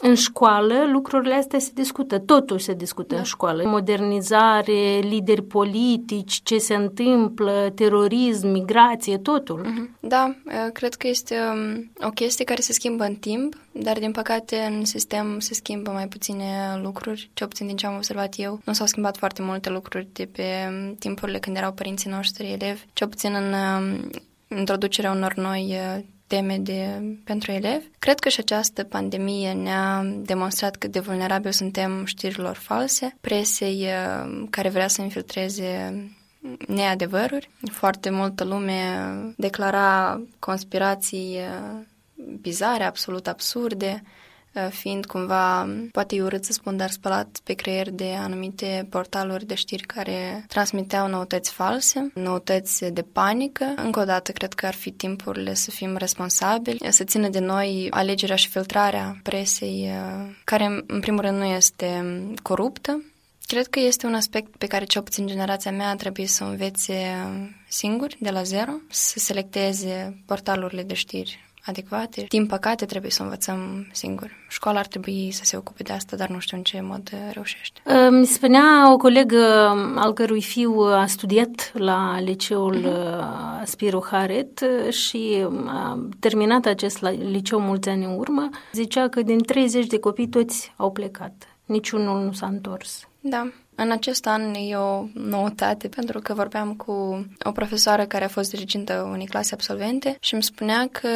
în 0.00 0.14
școală 0.14 0.74
lucrurile 0.92 1.34
astea 1.34 1.58
se 1.58 1.70
discută, 1.74 2.18
totul 2.18 2.58
se 2.58 2.74
discută 2.74 3.14
da. 3.14 3.20
în 3.20 3.24
școală. 3.24 3.62
Modernizare, 3.66 4.98
lideri 5.00 5.42
politici, 5.42 6.40
ce 6.42 6.58
se 6.58 6.74
întâmplă, 6.74 7.72
terorism, 7.74 8.48
migrație, 8.48 9.18
totul. 9.18 9.60
Mhm. 9.64 9.96
Da, 10.00 10.34
cred 10.72 10.94
că 10.94 11.08
este 11.08 11.34
um, 11.54 11.90
o 12.06 12.10
chestie 12.10 12.44
care 12.44 12.60
se 12.60 12.72
schimbă 12.72 13.04
în 13.04 13.14
timp, 13.14 13.54
dar 13.72 13.98
din 13.98 14.12
păcate 14.12 14.56
în 14.56 14.84
sistem 14.84 15.38
se 15.38 15.54
schimbă 15.54 15.90
mai 15.90 16.08
puține 16.08 16.80
lucruri, 16.82 17.30
ce 17.32 17.44
obțin 17.44 17.66
din 17.66 17.76
ce 17.76 17.86
am 17.86 17.94
observat 17.94 18.34
eu. 18.36 18.60
Nu 18.64 18.72
s-au 18.72 18.86
schimbat 18.86 19.16
foarte 19.16 19.42
multe 19.42 19.70
lucruri 19.70 20.08
de 20.12 20.28
pe 20.32 20.42
um, 20.68 20.94
timpurile 20.94 21.38
când 21.38 21.56
erau 21.56 21.72
părinții 21.72 22.10
noștri 22.10 22.52
elevi, 22.52 22.84
ce 22.92 23.04
obțin 23.04 23.34
în 23.34 23.52
um, 23.52 24.10
introducerea 24.58 25.10
unor 25.10 25.34
noi 25.34 25.76
teme 26.30 26.58
de, 26.58 27.02
pentru 27.24 27.52
elevi. 27.52 27.84
Cred 27.98 28.18
că 28.18 28.28
și 28.28 28.40
această 28.40 28.84
pandemie 28.84 29.52
ne-a 29.52 30.02
demonstrat 30.04 30.76
cât 30.76 30.92
de 30.92 31.00
vulnerabil 31.00 31.52
suntem 31.52 32.04
știrilor 32.04 32.56
false, 32.56 33.16
presei 33.20 33.86
uh, 33.86 34.46
care 34.50 34.68
vrea 34.68 34.88
să 34.88 35.02
infiltreze 35.02 35.94
neadevăruri. 36.66 37.50
Foarte 37.70 38.10
multă 38.10 38.44
lume 38.44 38.82
declara 39.36 40.20
conspirații 40.38 41.38
uh, 41.38 41.80
bizare, 42.40 42.84
absolut 42.84 43.26
absurde, 43.26 44.02
Uh, 44.04 44.08
fiind 44.70 45.06
cumva, 45.06 45.68
poate 45.92 46.14
e 46.14 46.22
urât 46.22 46.44
să 46.44 46.52
spun, 46.52 46.76
dar 46.76 46.90
spălat 46.90 47.40
pe 47.44 47.52
creier 47.52 47.90
de 47.90 48.14
anumite 48.18 48.86
portaluri 48.90 49.46
de 49.46 49.54
știri 49.54 49.82
care 49.82 50.44
transmiteau 50.48 51.08
noutăți 51.08 51.50
false, 51.50 52.10
noutăți 52.14 52.84
de 52.84 53.02
panică. 53.02 53.64
Încă 53.76 54.00
o 54.00 54.04
dată, 54.04 54.32
cred 54.32 54.52
că 54.52 54.66
ar 54.66 54.74
fi 54.74 54.90
timpurile 54.90 55.54
să 55.54 55.70
fim 55.70 55.96
responsabili, 55.96 56.92
să 56.92 57.04
țină 57.04 57.28
de 57.28 57.38
noi 57.38 57.86
alegerea 57.90 58.36
și 58.36 58.48
filtrarea 58.48 59.20
presei, 59.22 59.90
uh, 59.90 60.30
care, 60.44 60.84
în 60.86 61.00
primul 61.00 61.20
rând, 61.20 61.38
nu 61.38 61.44
este 61.44 62.04
coruptă, 62.42 63.04
Cred 63.46 63.66
că 63.66 63.80
este 63.80 64.06
un 64.06 64.14
aspect 64.14 64.56
pe 64.56 64.66
care 64.66 64.84
cel 64.84 65.02
puțin 65.02 65.26
generația 65.26 65.70
mea 65.70 65.94
trebuie 65.94 66.26
să 66.26 66.44
învețe 66.44 66.94
singuri, 67.68 68.16
de 68.20 68.30
la 68.30 68.42
zero, 68.42 68.72
să 68.90 69.18
selecteze 69.18 70.22
portalurile 70.26 70.82
de 70.82 70.94
știri 70.94 71.49
adecvate. 71.64 72.26
Din 72.28 72.46
păcate, 72.46 72.84
trebuie 72.84 73.10
să 73.10 73.22
învățăm 73.22 73.88
singuri. 73.92 74.32
Școala 74.48 74.78
ar 74.78 74.86
trebui 74.86 75.30
să 75.32 75.44
se 75.44 75.56
ocupe 75.56 75.82
de 75.82 75.92
asta, 75.92 76.16
dar 76.16 76.28
nu 76.28 76.38
știu 76.38 76.56
în 76.56 76.62
ce 76.62 76.80
mod 76.80 77.10
reușește. 77.32 77.80
Mi 78.10 78.26
spunea 78.26 78.92
o 78.92 78.96
colegă 78.96 79.44
al 79.96 80.12
cărui 80.12 80.42
fiu 80.42 80.78
a 80.78 81.06
studiat 81.06 81.72
la 81.74 82.20
liceul 82.20 82.76
uh-huh. 82.76 83.64
Spiro 83.64 84.02
Haret 84.10 84.64
și 84.90 85.46
a 85.66 86.08
terminat 86.18 86.66
acest 86.66 87.00
liceu 87.30 87.60
mulți 87.60 87.88
ani 87.88 88.04
în 88.04 88.18
urmă. 88.18 88.48
Zicea 88.72 89.08
că 89.08 89.22
din 89.22 89.42
30 89.42 89.86
de 89.86 89.98
copii 89.98 90.28
toți 90.28 90.74
au 90.76 90.92
plecat. 90.92 91.32
Niciunul 91.64 92.24
nu 92.24 92.32
s-a 92.32 92.46
întors. 92.46 93.08
Da. 93.20 93.50
În 93.82 93.90
acest 93.90 94.26
an 94.26 94.54
e 94.54 94.76
o 94.76 95.04
noutate 95.12 95.88
pentru 95.88 96.20
că 96.20 96.34
vorbeam 96.34 96.74
cu 96.74 97.26
o 97.42 97.52
profesoară 97.52 98.04
care 98.06 98.24
a 98.24 98.28
fost 98.28 98.50
dirigintă 98.50 99.08
unei 99.12 99.26
clase 99.26 99.54
absolvente 99.54 100.16
și 100.20 100.34
îmi 100.34 100.42
spunea 100.42 100.88
că, 100.92 101.08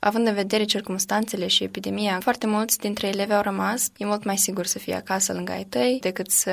având 0.00 0.26
în 0.26 0.34
vedere 0.34 0.64
circumstanțele 0.64 1.46
și 1.46 1.64
epidemia, 1.64 2.18
foarte 2.20 2.46
mulți 2.46 2.78
dintre 2.78 3.06
elevi 3.06 3.32
au 3.32 3.42
rămas. 3.42 3.90
E 3.96 4.04
mult 4.04 4.24
mai 4.24 4.36
sigur 4.36 4.66
să 4.66 4.78
fii 4.78 4.94
acasă 4.94 5.32
lângă 5.32 5.52
ai 5.52 5.64
tăi 5.64 5.98
decât 6.00 6.30
să 6.30 6.52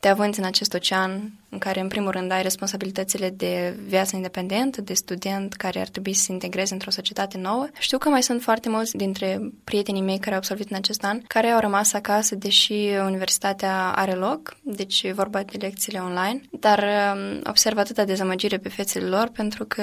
te 0.00 0.08
avânți 0.08 0.38
în 0.38 0.44
acest 0.44 0.74
ocean 0.74 1.32
în 1.56 1.62
care, 1.62 1.80
în 1.80 1.88
primul 1.88 2.10
rând, 2.10 2.30
ai 2.30 2.42
responsabilitățile 2.42 3.30
de 3.30 3.76
viață 3.86 4.16
independentă, 4.16 4.80
de 4.80 4.94
student 4.94 5.54
care 5.54 5.80
ar 5.80 5.88
trebui 5.88 6.12
să 6.12 6.22
se 6.22 6.32
integreze 6.32 6.72
într-o 6.72 6.90
societate 6.90 7.38
nouă. 7.38 7.66
Știu 7.78 7.98
că 7.98 8.08
mai 8.08 8.22
sunt 8.22 8.42
foarte 8.42 8.68
mulți 8.68 8.96
dintre 8.96 9.40
prietenii 9.64 10.02
mei 10.02 10.18
care 10.18 10.30
au 10.30 10.36
absolvit 10.36 10.70
în 10.70 10.76
acest 10.76 11.04
an, 11.04 11.20
care 11.26 11.46
au 11.46 11.60
rămas 11.60 11.92
acasă, 11.92 12.34
deși 12.34 12.72
universitatea 13.06 13.92
are 13.94 14.12
loc, 14.12 14.56
deci 14.62 15.02
e 15.02 15.12
vorba 15.12 15.42
de 15.42 15.56
lecțiile 15.60 15.98
online, 15.98 16.40
dar 16.50 16.84
um, 17.14 17.40
observ 17.46 17.78
atâta 17.78 18.04
dezamăgire 18.04 18.56
pe 18.56 18.68
fețele 18.68 19.06
lor 19.06 19.28
pentru 19.28 19.64
că 19.64 19.82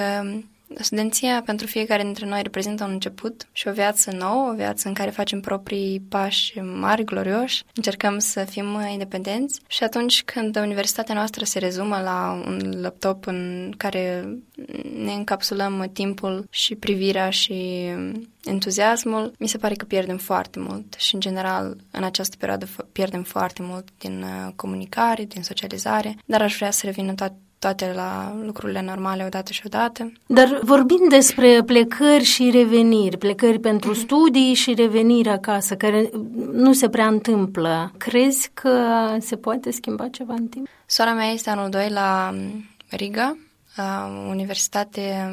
Studenția 0.75 1.41
pentru 1.45 1.67
fiecare 1.67 2.03
dintre 2.03 2.25
noi 2.25 2.41
reprezintă 2.41 2.83
un 2.83 2.91
început 2.91 3.47
și 3.51 3.67
o 3.67 3.71
viață 3.71 4.11
nouă, 4.11 4.49
o 4.51 4.55
viață 4.55 4.87
în 4.87 4.93
care 4.93 5.09
facem 5.09 5.39
proprii 5.39 6.01
pași 6.09 6.59
mari, 6.59 7.03
glorioși, 7.03 7.63
încercăm 7.75 8.19
să 8.19 8.43
fim 8.43 8.79
independenți 8.91 9.61
și 9.67 9.83
atunci 9.83 10.23
când 10.23 10.55
universitatea 10.55 11.15
noastră 11.15 11.45
se 11.45 11.59
rezumă 11.59 12.01
la 12.03 12.43
un 12.45 12.81
laptop 12.81 13.25
în 13.25 13.73
care 13.77 14.27
ne 15.03 15.13
încapsulăm 15.13 15.89
timpul 15.93 16.47
și 16.49 16.75
privirea 16.75 17.29
și 17.29 17.89
entuziasmul, 18.43 19.33
mi 19.39 19.47
se 19.47 19.57
pare 19.57 19.73
că 19.73 19.85
pierdem 19.85 20.17
foarte 20.17 20.59
mult 20.59 20.93
și, 20.97 21.13
în 21.13 21.19
general, 21.19 21.77
în 21.91 22.03
această 22.03 22.35
perioadă 22.39 22.67
pierdem 22.91 23.23
foarte 23.23 23.61
mult 23.61 23.87
din 23.97 24.21
uh, 24.21 24.51
comunicare, 24.55 25.23
din 25.23 25.43
socializare, 25.43 26.17
dar 26.25 26.41
aș 26.41 26.55
vrea 26.55 26.71
să 26.71 26.85
revină 26.85 27.13
toate 27.13 27.35
toate 27.63 27.91
la 27.95 28.35
lucrurile 28.45 28.81
normale 28.81 29.23
odată 29.25 29.51
și 29.51 29.61
odată. 29.65 30.11
Dar 30.25 30.59
vorbind 30.61 31.09
despre 31.09 31.61
plecări 31.65 32.23
și 32.23 32.49
reveniri, 32.53 33.17
plecări 33.17 33.59
pentru 33.59 33.93
mm-hmm. 33.93 33.99
studii 33.99 34.53
și 34.53 34.73
reveniri 34.73 35.29
acasă, 35.29 35.75
care 35.75 36.09
nu 36.51 36.73
se 36.73 36.89
prea 36.89 37.07
întâmplă, 37.07 37.91
crezi 37.97 38.49
că 38.53 38.77
se 39.19 39.35
poate 39.35 39.71
schimba 39.71 40.07
ceva 40.07 40.33
în 40.33 40.47
timp? 40.47 40.67
Sora 40.85 41.13
mea 41.13 41.29
este 41.31 41.49
anul 41.49 41.69
2 41.69 41.89
la 41.89 42.33
Riga, 42.89 43.37
la 43.75 44.09
Universitate 44.29 45.27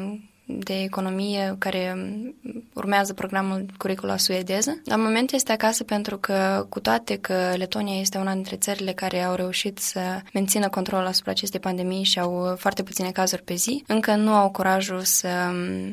de 0.45 0.81
economie 0.83 1.55
care 1.57 1.95
urmează 2.73 3.13
programul 3.13 3.65
curicula 3.77 4.17
suedeză. 4.17 4.81
La 4.85 4.95
moment 4.95 5.31
este 5.31 5.51
acasă 5.51 5.83
pentru 5.83 6.17
că, 6.17 6.65
cu 6.69 6.79
toate 6.79 7.17
că 7.17 7.53
Letonia 7.55 7.99
este 7.99 8.17
una 8.17 8.33
dintre 8.33 8.55
țările 8.55 8.91
care 8.91 9.21
au 9.23 9.35
reușit 9.35 9.79
să 9.79 9.99
mențină 10.33 10.69
controlul 10.69 11.07
asupra 11.07 11.31
acestei 11.31 11.59
pandemii 11.59 12.03
și 12.03 12.19
au 12.19 12.55
foarte 12.57 12.83
puține 12.83 13.11
cazuri 13.11 13.43
pe 13.43 13.53
zi, 13.53 13.83
încă 13.87 14.15
nu 14.15 14.33
au 14.33 14.49
curajul 14.49 15.01
să 15.01 15.29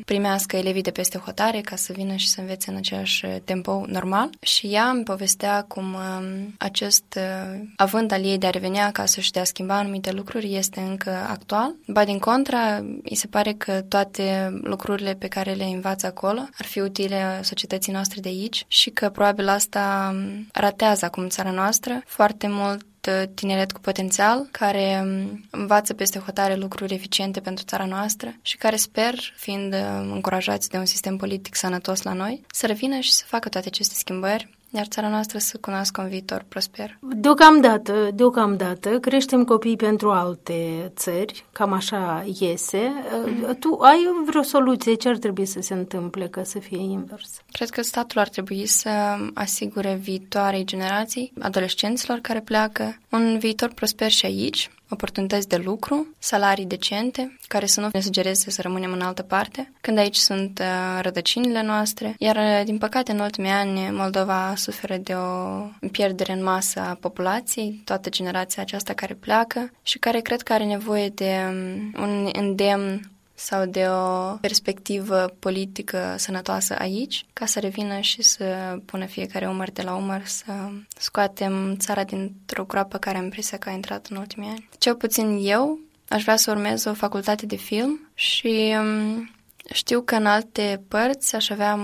primească 0.05 0.55
elevii 0.55 0.81
de 0.81 0.91
peste 0.91 1.17
hotare 1.17 1.61
ca 1.61 1.75
să 1.75 1.93
vină 1.93 2.15
și 2.15 2.27
să 2.27 2.39
învețe 2.39 2.69
în 2.69 2.75
același 2.75 3.25
tempo 3.43 3.83
normal. 3.87 4.29
Și 4.41 4.67
ea 4.67 4.85
îmi 4.89 5.03
povestea 5.03 5.65
cum 5.67 5.83
um, 5.83 6.53
acest 6.57 7.17
uh, 7.17 7.59
având 7.75 8.11
al 8.11 8.23
ei 8.23 8.37
de 8.37 8.47
a 8.47 8.49
reveni 8.49 8.79
acasă 8.79 9.21
și 9.21 9.31
de 9.31 9.39
a 9.39 9.43
schimba 9.43 9.77
anumite 9.77 10.11
lucruri 10.11 10.55
este 10.55 10.79
încă 10.79 11.09
actual. 11.29 11.75
Ba 11.87 12.03
din 12.03 12.19
contra, 12.19 12.75
îi 13.03 13.15
se 13.15 13.27
pare 13.27 13.53
că 13.53 13.81
toate 13.87 14.59
lucrurile 14.63 15.13
pe 15.13 15.27
care 15.27 15.51
le 15.51 15.63
învață 15.63 16.05
acolo 16.05 16.39
ar 16.57 16.65
fi 16.69 16.79
utile 16.79 17.39
societății 17.43 17.91
noastre 17.91 18.21
de 18.21 18.29
aici 18.29 18.65
și 18.67 18.89
că 18.89 19.09
probabil 19.09 19.47
asta 19.47 20.15
ratează 20.53 21.05
acum 21.05 21.27
țara 21.27 21.51
noastră. 21.51 22.01
Foarte 22.05 22.47
mult 22.47 22.85
tineret 23.33 23.71
cu 23.71 23.79
potențial 23.79 24.47
care 24.51 25.05
învață 25.49 25.93
peste 25.93 26.19
hotare 26.19 26.55
lucruri 26.55 26.93
eficiente 26.93 27.39
pentru 27.39 27.63
țara 27.63 27.85
noastră 27.85 28.35
și 28.41 28.57
care 28.57 28.75
sper, 28.75 29.33
fiind 29.35 29.75
încurajați 30.01 30.69
de 30.69 30.77
un 30.77 30.85
sistem 30.85 31.17
politic 31.17 31.55
sănătos 31.55 32.01
la 32.01 32.13
noi, 32.13 32.45
să 32.51 32.65
revină 32.65 32.99
și 32.99 33.11
să 33.11 33.23
facă 33.27 33.49
toate 33.49 33.67
aceste 33.67 33.95
schimbări 33.95 34.57
iar 34.71 34.85
țara 34.85 35.09
noastră 35.09 35.37
să 35.37 35.57
cunoască 35.61 36.01
un 36.01 36.07
viitor 36.09 36.45
prosper. 36.47 36.97
Deocamdată, 37.01 38.09
deocamdată, 38.13 38.99
creștem 38.99 39.43
copii 39.43 39.75
pentru 39.75 40.11
alte 40.11 40.91
țări, 40.95 41.45
cam 41.51 41.73
așa 41.73 42.25
iese. 42.39 42.91
Mm. 43.25 43.57
Tu 43.59 43.77
ai 43.81 44.07
vreo 44.25 44.41
soluție? 44.41 44.93
Ce 44.93 45.09
ar 45.09 45.17
trebui 45.17 45.45
să 45.45 45.61
se 45.61 45.73
întâmple 45.73 46.27
ca 46.27 46.43
să 46.43 46.59
fie 46.59 46.81
invers? 46.81 47.41
Cred 47.51 47.69
că 47.69 47.81
statul 47.81 48.19
ar 48.19 48.29
trebui 48.29 48.65
să 48.65 48.89
asigure 49.33 49.99
viitoarei 50.01 50.65
generații, 50.65 51.31
adolescenților 51.39 52.17
care 52.17 52.39
pleacă, 52.39 52.97
un 53.09 53.37
viitor 53.39 53.69
prosper 53.73 54.11
și 54.11 54.25
aici, 54.25 54.69
oportunități 54.89 55.47
de 55.47 55.57
lucru, 55.57 56.07
salarii 56.19 56.65
decente, 56.65 57.37
care 57.47 57.65
să 57.65 57.79
nu 57.79 57.89
ne 57.91 57.99
sugereze 57.99 58.49
să 58.49 58.61
rămânem 58.61 58.91
în 58.91 59.01
altă 59.01 59.21
parte, 59.21 59.71
când 59.81 59.97
aici 59.97 60.15
sunt 60.15 60.59
uh, 60.59 61.01
rădăcinile 61.01 61.61
noastre. 61.61 62.15
Iar, 62.17 62.35
uh, 62.35 62.65
din 62.65 62.77
păcate, 62.77 63.11
în 63.11 63.19
ultimii 63.19 63.49
ani, 63.49 63.89
Moldova 63.91 64.53
suferă 64.55 64.97
de 64.97 65.13
o 65.13 65.87
pierdere 65.91 66.33
în 66.33 66.43
masă 66.43 66.79
a 66.79 66.97
populației, 66.99 67.81
toată 67.85 68.09
generația 68.09 68.61
aceasta 68.61 68.93
care 68.93 69.13
pleacă 69.13 69.71
și 69.83 69.99
care 69.99 70.19
cred 70.19 70.41
că 70.41 70.53
are 70.53 70.65
nevoie 70.65 71.09
de 71.09 71.35
um, 71.47 72.03
un 72.03 72.29
îndemn 72.33 73.11
sau 73.39 73.65
de 73.65 73.87
o 73.87 74.35
perspectivă 74.41 75.35
politică 75.39 76.15
sănătoasă 76.17 76.75
aici, 76.77 77.25
ca 77.33 77.45
să 77.45 77.59
revină 77.59 77.99
și 77.99 78.21
să 78.21 78.77
pună 78.85 79.05
fiecare 79.05 79.47
umăr 79.47 79.71
de 79.71 79.81
la 79.81 79.95
umăr, 79.95 80.21
să 80.25 80.53
scoatem 80.97 81.75
țara 81.77 82.03
dintr-o 82.03 82.63
groapă 82.63 82.97
care 82.97 83.17
am 83.17 83.23
impresia 83.23 83.57
că 83.57 83.69
a 83.69 83.71
intrat 83.71 84.07
în 84.07 84.17
ultimii 84.17 84.49
ani. 84.49 84.69
Cel 84.77 84.95
puțin 84.95 85.39
eu 85.41 85.79
aș 86.07 86.21
vrea 86.23 86.35
să 86.35 86.51
urmez 86.51 86.85
o 86.85 86.93
facultate 86.93 87.45
de 87.45 87.55
film 87.55 88.09
și 88.13 88.75
um, 88.79 89.31
știu 89.73 90.01
că 90.01 90.15
în 90.15 90.25
alte 90.25 90.81
părți 90.87 91.35
aș 91.35 91.49
avea 91.49 91.79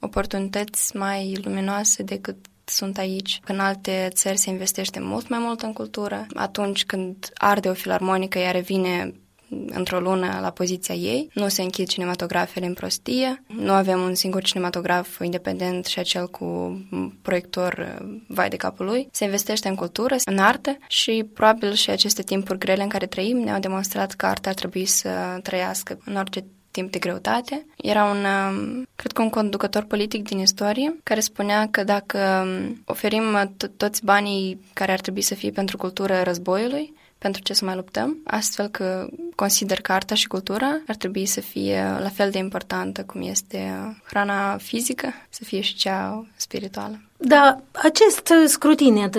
oportunități 0.00 0.96
mai 0.96 1.38
luminoase 1.42 2.02
decât 2.02 2.36
sunt 2.64 2.98
aici. 2.98 3.40
În 3.46 3.58
alte 3.58 4.08
țări 4.12 4.36
se 4.36 4.50
investește 4.50 5.00
mult 5.00 5.28
mai 5.28 5.38
mult 5.38 5.62
în 5.62 5.72
cultură. 5.72 6.26
Atunci 6.34 6.84
când 6.84 7.30
arde 7.34 7.68
o 7.68 7.74
filarmonică, 7.74 8.38
ea 8.38 8.50
revine 8.50 9.14
într-o 9.66 10.00
lună 10.00 10.38
la 10.40 10.50
poziția 10.50 10.94
ei. 10.94 11.28
Nu 11.34 11.48
se 11.48 11.62
închid 11.62 11.88
cinematografele 11.88 12.66
în 12.66 12.74
prostie. 12.74 13.42
Nu 13.46 13.72
avem 13.72 14.00
un 14.00 14.14
singur 14.14 14.42
cinematograf 14.42 15.20
independent 15.20 15.84
și 15.84 15.98
acel 15.98 16.28
cu 16.28 16.78
proiector 17.22 17.98
uh, 18.00 18.20
vai 18.26 18.48
de 18.48 18.56
capul 18.56 18.86
lui. 18.86 19.08
Se 19.10 19.24
investește 19.24 19.68
în 19.68 19.74
cultură, 19.74 20.16
în 20.24 20.38
artă 20.38 20.76
și 20.88 21.26
probabil 21.34 21.72
și 21.72 21.90
aceste 21.90 22.22
timpuri 22.22 22.58
grele 22.58 22.82
în 22.82 22.88
care 22.88 23.06
trăim 23.06 23.36
ne-au 23.38 23.60
demonstrat 23.60 24.12
că 24.12 24.26
arta 24.26 24.48
ar 24.48 24.54
trebui 24.54 24.84
să 24.84 25.38
trăiască 25.42 25.98
în 26.04 26.16
orice 26.16 26.44
timp 26.72 26.90
de 26.90 26.98
greutate. 26.98 27.66
Era 27.76 28.04
un, 28.04 28.16
um, 28.24 28.86
cred 28.96 29.12
că 29.12 29.22
un 29.22 29.30
conducător 29.30 29.82
politic 29.82 30.22
din 30.22 30.38
istorie, 30.38 30.96
care 31.02 31.20
spunea 31.20 31.68
că 31.70 31.84
dacă 31.84 32.44
um, 32.46 32.82
oferim 32.84 33.54
toți 33.76 34.04
banii 34.04 34.60
care 34.72 34.92
ar 34.92 35.00
trebui 35.00 35.22
să 35.22 35.34
fie 35.34 35.50
pentru 35.50 35.76
cultură 35.76 36.22
războiului, 36.22 36.92
pentru 37.22 37.42
ce 37.42 37.52
să 37.52 37.64
mai 37.64 37.74
luptăm, 37.74 38.16
astfel 38.24 38.68
că 38.68 39.06
consider 39.34 39.80
că 39.80 39.92
arta 39.92 40.14
și 40.14 40.26
cultura 40.26 40.80
ar 40.86 40.94
trebui 40.94 41.26
să 41.26 41.40
fie 41.40 41.96
la 42.00 42.08
fel 42.08 42.30
de 42.30 42.38
importantă 42.38 43.02
cum 43.02 43.22
este 43.22 43.60
hrana 44.04 44.56
fizică, 44.56 45.08
să 45.28 45.44
fie 45.44 45.60
și 45.60 45.74
cea 45.74 46.26
spirituală. 46.36 47.00
Da, 47.16 47.60
acest 47.72 48.32
scrutin 48.46 49.10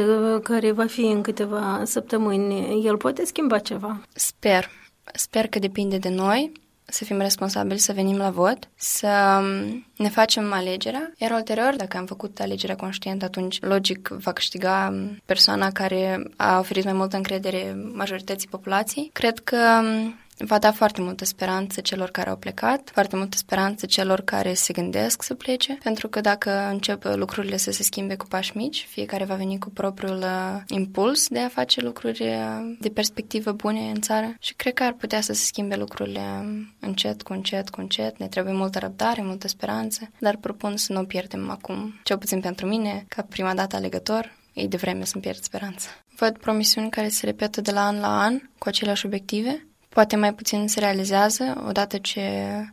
care 0.43 0.71
va 0.71 0.85
fi 0.85 1.01
în 1.01 1.21
câteva 1.21 1.81
săptămâni, 1.85 2.85
el 2.85 2.97
poate 2.97 3.25
schimba 3.25 3.59
ceva? 3.59 4.01
Sper. 4.13 4.69
Sper 5.13 5.47
că 5.47 5.59
depinde 5.59 5.97
de 5.97 6.09
noi 6.09 6.51
să 6.85 7.03
fim 7.03 7.19
responsabili, 7.19 7.79
să 7.79 7.93
venim 7.93 8.17
la 8.17 8.29
vot, 8.29 8.69
să 8.75 9.39
um, 9.41 9.85
ne 9.97 10.09
facem 10.09 10.53
alegerea, 10.53 11.11
iar 11.17 11.31
ulterior, 11.31 11.73
dacă 11.75 11.97
am 11.97 12.05
făcut 12.05 12.39
alegerea 12.39 12.75
conștientă, 12.75 13.25
atunci 13.25 13.61
logic 13.61 14.07
va 14.07 14.31
câștiga 14.31 14.89
um, 14.91 15.21
persoana 15.25 15.71
care 15.71 16.23
a 16.35 16.59
oferit 16.59 16.83
mai 16.83 16.93
multă 16.93 17.15
încredere 17.15 17.77
majorității 17.93 18.49
populației. 18.49 19.09
Cred 19.13 19.39
că 19.39 19.81
um, 19.81 20.15
va 20.37 20.59
da 20.59 20.71
foarte 20.71 21.01
multă 21.01 21.25
speranță 21.25 21.81
celor 21.81 22.09
care 22.09 22.29
au 22.29 22.37
plecat, 22.37 22.89
foarte 22.93 23.15
multă 23.15 23.37
speranță 23.37 23.85
celor 23.85 24.21
care 24.21 24.53
se 24.53 24.73
gândesc 24.73 25.23
să 25.23 25.33
plece, 25.33 25.77
pentru 25.83 26.07
că 26.07 26.21
dacă 26.21 26.67
încep 26.71 27.03
lucrurile 27.03 27.57
să 27.57 27.71
se 27.71 27.83
schimbe 27.83 28.15
cu 28.15 28.25
pași 28.25 28.57
mici, 28.57 28.87
fiecare 28.89 29.25
va 29.25 29.35
veni 29.35 29.59
cu 29.59 29.69
propriul 29.69 30.17
uh, 30.17 30.61
impuls 30.67 31.27
de 31.27 31.39
a 31.39 31.47
face 31.47 31.81
lucruri 31.81 32.21
uh, 32.21 32.75
de 32.79 32.89
perspectivă 32.89 33.51
bune 33.51 33.89
în 33.89 34.01
țară 34.01 34.35
și 34.39 34.53
cred 34.53 34.73
că 34.73 34.83
ar 34.83 34.93
putea 34.93 35.21
să 35.21 35.33
se 35.33 35.43
schimbe 35.45 35.75
lucrurile 35.75 36.19
um, 36.19 36.73
încet, 36.79 37.21
cu 37.21 37.33
încet, 37.33 37.69
cu 37.69 37.79
încet. 37.79 38.17
Ne 38.17 38.27
trebuie 38.27 38.53
multă 38.53 38.79
răbdare, 38.79 39.21
multă 39.21 39.47
speranță, 39.47 40.09
dar 40.19 40.35
propun 40.35 40.77
să 40.77 40.93
nu 40.93 40.99
o 40.99 41.03
pierdem 41.03 41.49
acum, 41.49 41.99
cel 42.03 42.17
puțin 42.17 42.39
pentru 42.39 42.65
mine, 42.65 43.05
ca 43.07 43.21
prima 43.21 43.53
dată 43.53 43.75
alegător, 43.75 44.37
e 44.53 44.67
de 44.67 44.77
vreme 44.77 45.05
să-mi 45.05 45.23
pierd 45.23 45.41
speranța. 45.41 45.89
Văd 46.15 46.37
promisiuni 46.37 46.89
care 46.89 47.07
se 47.07 47.25
repetă 47.25 47.61
de 47.61 47.71
la 47.71 47.85
an 47.85 47.99
la 47.99 48.21
an 48.21 48.39
cu 48.57 48.67
aceleași 48.67 49.05
obiective 49.05 49.67
Poate 49.93 50.15
mai 50.15 50.33
puțin 50.33 50.67
se 50.67 50.79
realizează 50.79 51.63
odată 51.67 51.97
ce 51.97 52.21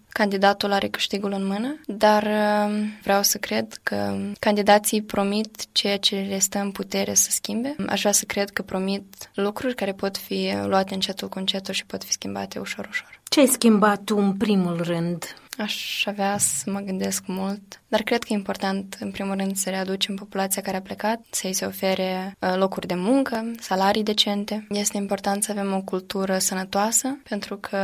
candidatul 0.08 0.72
are 0.72 0.88
câștigul 0.88 1.32
în 1.32 1.46
mână, 1.46 1.80
dar 1.86 2.22
um, 2.22 2.92
vreau 3.02 3.22
să 3.22 3.38
cred 3.38 3.78
că 3.82 4.16
candidații 4.38 5.02
promit 5.02 5.72
ceea 5.72 5.98
ce 5.98 6.26
le 6.28 6.38
stă 6.38 6.58
în 6.58 6.70
putere 6.70 7.14
să 7.14 7.30
schimbe. 7.30 7.74
Aș 7.86 8.00
vrea 8.00 8.12
să 8.12 8.24
cred 8.24 8.50
că 8.50 8.62
promit 8.62 9.30
lucruri 9.34 9.74
care 9.74 9.92
pot 9.92 10.16
fi 10.16 10.52
luate 10.64 10.94
încetul 10.94 11.28
cu 11.28 11.38
încetul 11.38 11.74
și 11.74 11.86
pot 11.86 12.04
fi 12.04 12.12
schimbate 12.12 12.58
ușor, 12.58 12.86
ușor. 12.90 13.20
Ce 13.28 13.40
ai 13.40 13.46
schimbat 13.46 14.02
tu 14.04 14.16
în 14.16 14.32
primul 14.32 14.80
rând 14.82 15.24
Aș 15.60 16.06
avea 16.06 16.38
să 16.38 16.70
mă 16.70 16.80
gândesc 16.80 17.22
mult, 17.26 17.82
dar 17.88 18.02
cred 18.02 18.22
că 18.22 18.26
e 18.30 18.36
important, 18.36 18.96
în 19.00 19.10
primul 19.10 19.36
rând, 19.36 19.56
să 19.56 19.70
readucem 19.70 20.14
populația 20.14 20.62
care 20.62 20.76
a 20.76 20.80
plecat, 20.80 21.20
să-i 21.30 21.52
se 21.52 21.64
ofere 21.64 22.36
uh, 22.38 22.54
locuri 22.56 22.86
de 22.86 22.94
muncă, 22.94 23.50
salarii 23.58 24.02
decente. 24.02 24.66
Este 24.70 24.96
important 24.96 25.42
să 25.42 25.50
avem 25.50 25.72
o 25.72 25.82
cultură 25.82 26.38
sănătoasă, 26.38 27.18
pentru 27.28 27.56
că 27.56 27.78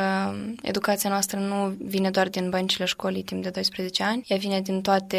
educația 0.62 1.10
noastră 1.10 1.38
nu 1.38 1.76
vine 1.78 2.10
doar 2.10 2.28
din 2.28 2.50
băncile 2.50 2.84
școlii 2.84 3.22
timp 3.22 3.42
de 3.42 3.50
12 3.50 4.02
ani, 4.02 4.24
ea 4.26 4.36
vine 4.36 4.60
din 4.60 4.80
toate 4.80 5.18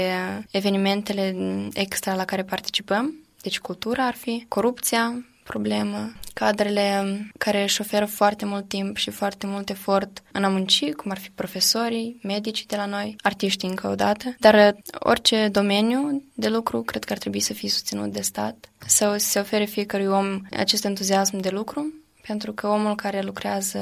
evenimentele 0.52 1.36
extra 1.74 2.15
la 2.15 2.26
care 2.26 2.43
participăm, 2.43 3.13
deci 3.41 3.60
cultura 3.60 4.06
ar 4.06 4.15
fi, 4.15 4.46
corupția, 4.48 5.26
problemă. 5.48 6.12
Cadrele 6.34 7.18
care 7.38 7.64
își 7.64 7.82
oferă 7.82 8.06
foarte 8.06 8.46
mult 8.46 8.68
timp 8.68 8.98
și 8.98 9.10
foarte 9.10 9.48
mult 9.48 9.70
efort 9.70 10.24
în 10.32 10.44
a 10.44 10.48
munci, 10.50 10.92
cum 10.92 11.12
ar 11.12 11.18
fi 11.18 11.30
profesorii, 11.30 12.20
medicii 12.24 12.66
de 12.66 12.76
la 12.76 12.86
noi, 12.86 13.16
artiștii 13.22 13.70
încă 13.70 13.88
o 13.88 13.96
dată, 13.96 14.36
dar 14.40 14.54
uh, 14.54 14.82
orice 15.00 15.48
domeniu 15.48 16.24
de 16.34 16.48
lucru 16.48 16.82
cred 16.82 17.04
că 17.04 17.14
ar 17.14 17.20
trebui 17.20 17.40
să 17.40 17.54
fie 17.54 17.70
susținut 17.70 18.12
de 18.12 18.22
stat, 18.22 18.70
să 18.86 19.16
se 19.18 19.40
ofere 19.40 19.66
fiecărui 19.66 20.08
om 20.08 20.42
acest 20.52 20.86
entuziasm 20.86 21.38
de 21.38 21.50
lucru, 21.50 21.94
pentru 22.28 22.52
că 22.52 22.68
omul 22.68 22.96
care 22.96 23.22
lucrează 23.22 23.80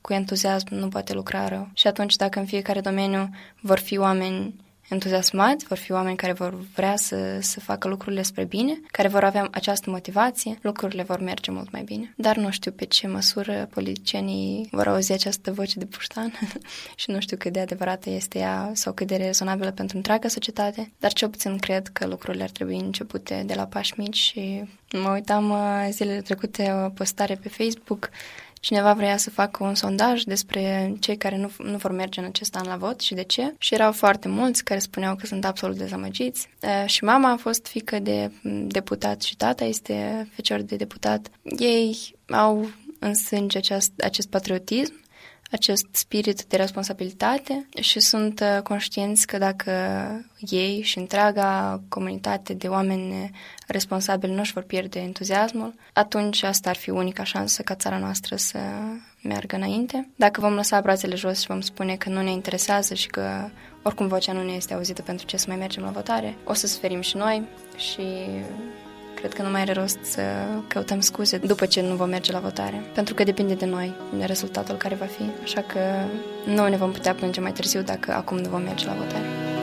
cu 0.00 0.12
entuziasm 0.12 0.74
nu 0.74 0.88
poate 0.88 1.12
lucra 1.12 1.48
rău. 1.48 1.68
Și 1.74 1.86
atunci, 1.86 2.16
dacă 2.16 2.38
în 2.38 2.46
fiecare 2.46 2.80
domeniu 2.80 3.30
vor 3.60 3.78
fi 3.78 3.98
oameni 3.98 4.54
entuziasmați, 4.88 5.66
vor 5.66 5.76
fi 5.76 5.92
oameni 5.92 6.16
care 6.16 6.32
vor 6.32 6.58
vrea 6.74 6.96
să, 6.96 7.38
să 7.40 7.60
facă 7.60 7.88
lucrurile 7.88 8.22
spre 8.22 8.44
bine, 8.44 8.80
care 8.90 9.08
vor 9.08 9.24
avea 9.24 9.48
această 9.50 9.90
motivație, 9.90 10.58
lucrurile 10.62 11.02
vor 11.02 11.20
merge 11.20 11.50
mult 11.50 11.72
mai 11.72 11.82
bine. 11.82 12.14
Dar 12.16 12.36
nu 12.36 12.50
știu 12.50 12.70
pe 12.70 12.84
ce 12.84 13.06
măsură 13.06 13.68
politicienii 13.74 14.68
vor 14.70 14.86
auzi 14.86 15.12
această 15.12 15.52
voce 15.52 15.78
de 15.78 15.84
puștan 15.84 16.32
și 17.00 17.10
nu 17.10 17.20
știu 17.20 17.36
cât 17.36 17.52
de 17.52 17.60
adevărată 17.60 18.10
este 18.10 18.38
ea 18.38 18.70
sau 18.74 18.92
cât 18.92 19.06
de 19.06 19.16
rezonabilă 19.16 19.70
pentru 19.70 19.96
întreaga 19.96 20.28
societate, 20.28 20.92
dar 20.98 21.12
ce 21.12 21.28
puțin 21.28 21.58
cred 21.58 21.88
că 21.88 22.06
lucrurile 22.06 22.42
ar 22.42 22.50
trebui 22.50 22.76
începute 22.76 23.42
de 23.46 23.54
la 23.54 23.64
pași 23.64 23.94
mici 23.96 24.16
și 24.16 24.64
mă 24.92 25.10
uitam 25.10 25.50
uh, 25.50 25.88
zilele 25.90 26.20
trecute 26.20 26.72
o 26.84 26.88
postare 26.88 27.34
pe 27.34 27.48
Facebook 27.48 28.10
Cineva 28.60 28.92
vrea 28.92 29.16
să 29.16 29.30
facă 29.30 29.64
un 29.64 29.74
sondaj 29.74 30.22
despre 30.22 30.94
cei 31.00 31.16
care 31.16 31.36
nu, 31.36 31.50
nu 31.58 31.76
vor 31.76 31.90
merge 31.90 32.20
în 32.20 32.26
acest 32.26 32.56
an 32.56 32.66
la 32.66 32.76
vot 32.76 33.00
și 33.00 33.14
de 33.14 33.22
ce. 33.22 33.54
Și 33.58 33.74
erau 33.74 33.92
foarte 33.92 34.28
mulți 34.28 34.64
care 34.64 34.80
spuneau 34.80 35.16
că 35.16 35.26
sunt 35.26 35.44
absolut 35.44 35.76
dezamăgiți. 35.76 36.48
Și 36.86 37.04
mama 37.04 37.30
a 37.30 37.36
fost 37.36 37.66
fică 37.66 37.98
de 37.98 38.30
deputat 38.66 39.22
și 39.22 39.36
tata 39.36 39.64
este 39.64 40.28
fecior 40.34 40.60
de 40.60 40.76
deputat. 40.76 41.30
Ei 41.58 42.14
au 42.28 42.70
în 42.98 43.14
sânge 43.14 43.58
acest, 43.58 43.92
acest 43.98 44.28
patriotism 44.28 44.94
acest 45.50 45.86
spirit 45.90 46.44
de 46.44 46.56
responsabilitate 46.56 47.68
și 47.80 48.00
sunt 48.00 48.40
uh, 48.40 48.62
conștienți 48.62 49.26
că 49.26 49.38
dacă 49.38 49.72
ei 50.38 50.82
și 50.82 50.98
întreaga 50.98 51.80
comunitate 51.88 52.54
de 52.54 52.68
oameni 52.68 53.30
responsabili 53.66 54.32
nu 54.32 54.40
își 54.40 54.52
vor 54.52 54.62
pierde 54.62 55.00
entuziasmul, 55.00 55.74
atunci 55.92 56.42
asta 56.42 56.68
ar 56.68 56.76
fi 56.76 56.90
unica 56.90 57.24
șansă 57.24 57.62
ca 57.62 57.74
țara 57.74 57.98
noastră 57.98 58.36
să 58.36 58.58
meargă 59.22 59.56
înainte. 59.56 60.08
Dacă 60.16 60.40
vom 60.40 60.54
lăsa 60.54 60.80
brațele 60.80 61.14
jos 61.14 61.40
și 61.40 61.46
vom 61.46 61.60
spune 61.60 61.96
că 61.96 62.08
nu 62.08 62.22
ne 62.22 62.30
interesează 62.30 62.94
și 62.94 63.06
că 63.06 63.48
oricum 63.82 64.06
vocea 64.06 64.32
nu 64.32 64.42
ne 64.42 64.52
este 64.52 64.74
auzită 64.74 65.02
pentru 65.02 65.26
ce 65.26 65.36
să 65.36 65.44
mai 65.48 65.56
mergem 65.56 65.82
la 65.82 65.90
votare, 65.90 66.36
o 66.44 66.52
să 66.52 66.66
suferim 66.66 67.00
și 67.00 67.16
noi 67.16 67.48
și 67.76 68.02
cred 69.18 69.32
că 69.32 69.42
nu 69.42 69.50
mai 69.50 69.60
are 69.60 69.72
rost 69.72 69.98
să 70.02 70.20
căutăm 70.68 71.00
scuze 71.00 71.38
după 71.38 71.66
ce 71.66 71.80
nu 71.80 71.94
vom 71.94 72.08
merge 72.08 72.32
la 72.32 72.38
votare, 72.38 72.82
pentru 72.94 73.14
că 73.14 73.24
depinde 73.24 73.54
de 73.54 73.66
noi, 73.66 73.94
de 74.18 74.24
rezultatul 74.24 74.76
care 74.76 74.94
va 74.94 75.04
fi. 75.04 75.22
Așa 75.42 75.60
că 75.60 75.80
nu 76.46 76.68
ne 76.68 76.76
vom 76.76 76.92
putea 76.92 77.14
plânge 77.14 77.40
mai 77.40 77.52
târziu 77.52 77.82
dacă 77.82 78.12
acum 78.12 78.38
nu 78.38 78.48
vom 78.48 78.62
merge 78.62 78.86
la 78.86 78.92
votare. 78.92 79.57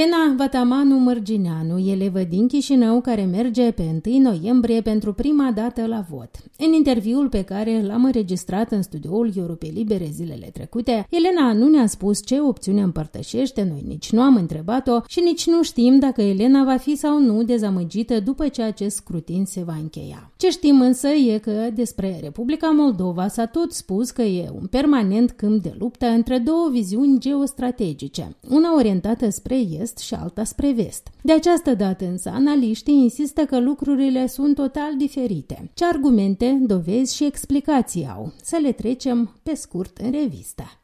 Elena 0.00 0.34
Vatamanu 0.36 0.98
Mărgineanu, 0.98 1.78
elevă 1.78 2.20
din 2.20 2.46
Chișinău 2.46 3.00
care 3.00 3.24
merge 3.24 3.70
pe 3.70 4.00
1 4.06 4.20
noiembrie 4.20 4.80
pentru 4.80 5.12
prima 5.12 5.52
dată 5.54 5.86
la 5.86 6.04
vot. 6.10 6.30
În 6.58 6.72
interviul 6.72 7.28
pe 7.28 7.42
care 7.42 7.82
l-am 7.86 8.04
înregistrat 8.04 8.72
în 8.72 8.82
studioul 8.82 9.32
Europei 9.36 9.70
Libere 9.74 10.08
zilele 10.12 10.50
trecute, 10.52 11.06
Elena 11.10 11.52
nu 11.52 11.68
ne-a 11.68 11.86
spus 11.86 12.26
ce 12.26 12.40
opțiune 12.40 12.80
împărtășește, 12.82 13.66
noi 13.70 13.84
nici 13.86 14.12
nu 14.12 14.20
am 14.20 14.36
întrebat-o 14.36 15.00
și 15.06 15.20
nici 15.24 15.46
nu 15.46 15.62
știm 15.62 15.98
dacă 15.98 16.22
Elena 16.22 16.64
va 16.64 16.76
fi 16.76 16.96
sau 16.96 17.20
nu 17.20 17.42
dezamăgită 17.42 18.20
după 18.20 18.48
ce 18.48 18.62
acest 18.62 18.96
scrutin 18.96 19.44
se 19.44 19.62
va 19.66 19.74
încheia. 19.80 20.32
Ce 20.36 20.50
știm 20.50 20.80
însă 20.80 21.08
e 21.08 21.38
că 21.38 21.68
despre 21.74 22.18
Republica 22.22 22.70
Moldova 22.70 23.28
s-a 23.28 23.46
tot 23.46 23.72
spus 23.72 24.10
că 24.10 24.22
e 24.22 24.50
un 24.60 24.66
permanent 24.66 25.30
câmp 25.30 25.62
de 25.62 25.74
luptă 25.78 26.06
între 26.06 26.38
două 26.38 26.68
viziuni 26.70 27.18
geostrategice, 27.18 28.36
una 28.48 28.74
orientată 28.74 29.30
spre 29.30 29.56
est 29.80 29.89
și 29.98 30.14
alta 30.14 30.44
spre 30.44 30.72
vest. 30.72 31.08
De 31.22 31.32
această 31.32 31.74
dată 31.74 32.04
însă, 32.04 32.28
analiștii 32.28 32.94
insistă 32.94 33.44
că 33.44 33.58
lucrurile 33.58 34.26
sunt 34.26 34.54
total 34.54 34.96
diferite. 34.96 35.70
Ce 35.74 35.84
argumente, 35.84 36.58
dovezi 36.60 37.16
și 37.16 37.24
explicații 37.24 38.08
au? 38.14 38.32
Să 38.42 38.58
le 38.62 38.72
trecem 38.72 39.40
pe 39.42 39.54
scurt 39.54 39.96
în 39.98 40.10
revistă. 40.10 40.79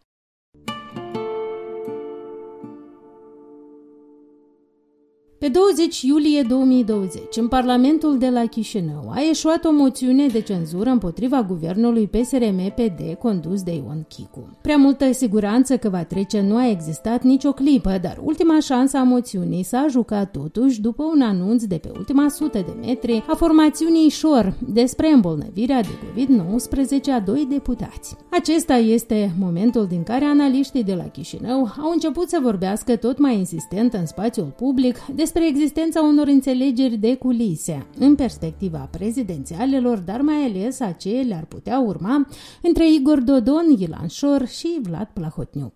Pe 5.46 5.52
20 5.52 6.02
iulie 6.02 6.42
2020, 6.42 7.36
în 7.36 7.48
Parlamentul 7.48 8.18
de 8.18 8.28
la 8.28 8.46
Chișinău 8.46 9.10
a 9.14 9.20
ieșuat 9.20 9.64
o 9.64 9.72
moțiune 9.72 10.26
de 10.26 10.40
cenzură 10.40 10.90
împotriva 10.90 11.42
guvernului 11.42 12.08
PSRM-PD 12.08 13.18
condus 13.18 13.62
de 13.62 13.74
Ion 13.74 14.04
Chicu. 14.08 14.48
Prea 14.62 14.76
multă 14.76 15.12
siguranță 15.12 15.76
că 15.76 15.88
va 15.88 16.04
trece 16.04 16.40
nu 16.40 16.56
a 16.56 16.68
existat 16.68 17.22
nicio 17.22 17.52
clipă, 17.52 17.98
dar 18.02 18.20
ultima 18.22 18.60
șansă 18.60 18.96
a 18.96 19.02
moțiunii 19.02 19.62
s-a 19.62 19.86
jucat 19.90 20.30
totuși 20.30 20.80
după 20.80 21.02
un 21.14 21.20
anunț 21.20 21.64
de 21.64 21.76
pe 21.76 21.90
ultima 21.96 22.28
sută 22.28 22.58
de 22.58 22.86
metri 22.86 23.24
a 23.28 23.34
formațiunii 23.34 24.08
Șor 24.08 24.54
despre 24.72 25.12
îmbolnăvirea 25.12 25.80
de 25.80 25.88
COVID-19 25.88 27.12
a 27.14 27.20
doi 27.20 27.46
deputați. 27.50 28.16
Acesta 28.30 28.74
este 28.74 29.34
momentul 29.38 29.86
din 29.86 30.02
care 30.02 30.24
analiștii 30.24 30.84
de 30.84 30.94
la 30.94 31.04
Chișinău 31.04 31.68
au 31.82 31.90
început 31.92 32.28
să 32.28 32.38
vorbească 32.42 32.96
tot 32.96 33.18
mai 33.18 33.38
insistent 33.38 33.92
în 33.92 34.06
spațiul 34.06 34.52
public 34.56 34.96
despre 35.14 35.35
despre 35.36 35.56
existența 35.56 36.00
unor 36.00 36.26
înțelegeri 36.26 36.96
de 36.96 37.16
culise 37.16 37.86
în 37.98 38.14
perspectiva 38.14 38.88
prezidențialelor, 38.90 39.98
dar 39.98 40.20
mai 40.20 40.40
ales 40.48 40.80
a 40.80 40.90
ce 40.90 41.24
le-ar 41.28 41.44
putea 41.44 41.78
urma 41.78 42.26
între 42.62 42.84
Igor 42.98 43.20
Dodon, 43.20 43.66
Ilan 43.78 44.08
Șor 44.08 44.46
și 44.46 44.68
Vlad 44.82 45.08
Plahotniuc. 45.14 45.74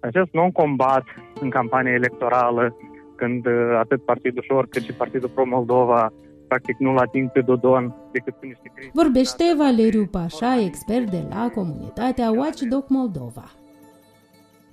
Acest 0.00 0.30
non-combat 0.32 1.04
în 1.40 1.50
campania 1.50 1.92
electorală, 1.92 2.76
când 3.16 3.46
uh, 3.46 3.52
atât 3.78 4.04
Partidul 4.04 4.42
Șor 4.42 4.66
cât 4.68 4.82
și 4.82 4.92
Partidul 4.92 5.28
Pro-Moldova 5.28 6.12
practic 6.48 6.76
nu-l 6.78 6.98
ating 6.98 7.30
pe 7.30 7.40
Dodon 7.40 7.94
decât 8.12 8.34
cu 8.34 8.46
niște 8.46 8.72
crize. 8.74 8.90
Vorbește 8.94 9.44
Valeriu 9.56 10.06
Pașa, 10.06 10.60
expert 10.60 11.10
de 11.10 11.22
la 11.28 11.50
comunitatea 11.54 12.30
Watchdog 12.30 12.84
Moldova 12.88 13.44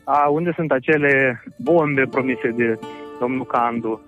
a, 0.03 0.27
unde 0.29 0.51
sunt 0.55 0.71
acele 0.71 1.43
bombe 1.57 2.03
promise 2.11 2.49
de 2.49 2.79
domnul 3.19 3.45
Candu. 3.45 4.01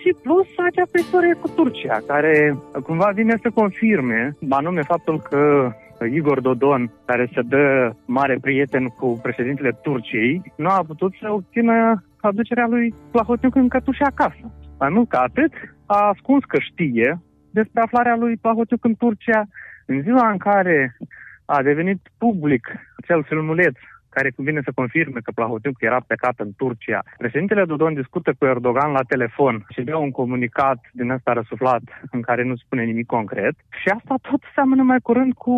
Și 0.00 0.16
plus 0.22 0.46
această 0.56 0.98
istorie 0.98 1.34
cu 1.40 1.48
Turcia, 1.48 1.98
care 2.06 2.56
cumva 2.82 3.10
vine 3.14 3.36
să 3.42 3.50
confirme, 3.54 4.36
anume 4.50 4.82
faptul 4.82 5.20
că 5.20 5.72
Igor 6.14 6.40
Dodon, 6.40 6.92
care 7.04 7.30
se 7.34 7.40
dă 7.42 7.92
mare 8.06 8.38
prieten 8.40 8.86
cu 8.86 9.18
președintele 9.22 9.78
Turciei, 9.82 10.52
nu 10.56 10.68
a 10.68 10.84
putut 10.86 11.14
să 11.20 11.32
obțină 11.32 12.04
aducerea 12.20 12.66
lui 12.66 12.94
Plahotniuc 13.10 13.54
în 13.54 13.68
cătușe 13.68 14.04
acasă. 14.04 14.44
Mai 14.78 14.88
mult 14.88 15.08
ca 15.08 15.18
atât, 15.18 15.52
a 15.86 16.08
ascuns 16.08 16.44
că 16.44 16.58
știe 16.58 17.20
despre 17.50 17.80
aflarea 17.80 18.16
lui 18.16 18.36
Plahotniuc 18.36 18.84
în 18.84 18.94
Turcia 18.94 19.44
în 19.86 20.02
ziua 20.02 20.30
în 20.30 20.36
care 20.36 20.96
a 21.44 21.62
devenit 21.62 22.00
public 22.18 22.68
acel 22.96 23.22
filmuleț 23.22 23.76
care 24.16 24.32
vine 24.36 24.60
să 24.64 24.78
confirme 24.80 25.20
că 25.22 25.30
Plahotniuc 25.34 25.78
era 25.80 26.00
plecat 26.06 26.36
în 26.44 26.50
Turcia. 26.56 27.00
Președintele 27.16 27.64
Dodon 27.64 27.94
discută 27.94 28.30
cu 28.38 28.44
Erdogan 28.44 28.90
la 28.92 29.08
telefon 29.12 29.54
și 29.74 29.80
dă 29.88 29.96
un 29.96 30.10
comunicat 30.10 30.78
din 30.92 31.10
ăsta 31.10 31.32
răsuflat 31.32 31.82
în 32.10 32.20
care 32.28 32.42
nu 32.44 32.56
spune 32.56 32.82
nimic 32.84 33.06
concret 33.06 33.54
și 33.80 33.88
asta 33.96 34.14
tot 34.28 34.42
seamănă 34.54 34.82
mai 34.82 35.00
curând 35.08 35.32
cu 35.44 35.56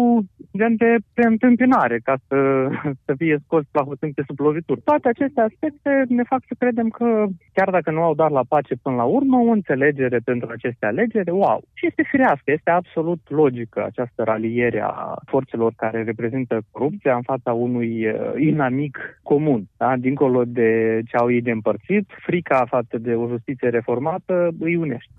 gen 0.59 0.77
de 0.77 0.91
preîntâmpinare 1.15 1.99
ca 2.09 2.15
să, 2.29 2.39
să 3.07 3.13
fie 3.21 3.37
scos 3.45 3.65
Plahotniuc 3.71 4.15
de 4.15 4.23
sub 4.27 4.39
lovituri. 4.39 4.81
Toate 4.81 5.09
aceste 5.09 5.41
aspecte 5.41 5.91
ne 6.09 6.23
fac 6.23 6.41
să 6.49 6.55
credem 6.59 6.89
că 6.89 7.27
chiar 7.53 7.71
dacă 7.71 7.91
nu 7.91 8.03
au 8.03 8.15
dat 8.15 8.31
la 8.31 8.45
pace 8.49 8.75
până 8.83 8.97
la 8.97 9.05
urmă, 9.05 9.37
o 9.37 9.51
înțelegere 9.59 10.19
pentru 10.25 10.49
aceste 10.51 10.87
alegeri, 10.87 11.31
wow! 11.31 11.61
Și 11.75 11.87
este 11.87 12.03
firească, 12.11 12.49
este 12.51 12.71
absolut 12.71 13.21
logică 13.29 13.85
această 13.85 14.23
raliere 14.23 14.81
a 14.81 15.15
forțelor 15.27 15.73
care 15.77 16.03
reprezintă 16.03 16.61
corupția 16.71 17.15
în 17.15 17.23
fața 17.23 17.53
unui 17.53 18.07
uh, 18.07 18.33
inamic 18.49 19.21
comun, 19.23 19.63
da? 19.77 19.97
dincolo 19.97 20.45
de 20.45 21.01
ce 21.09 21.17
au 21.17 21.31
ei 21.31 21.43
de 21.43 21.51
împărțit, 21.51 22.11
frica 22.27 22.67
față 22.69 22.99
de 22.99 23.15
o 23.15 23.29
justiție 23.29 23.69
reformată 23.69 24.49
îi 24.59 24.77
unește. 24.77 25.13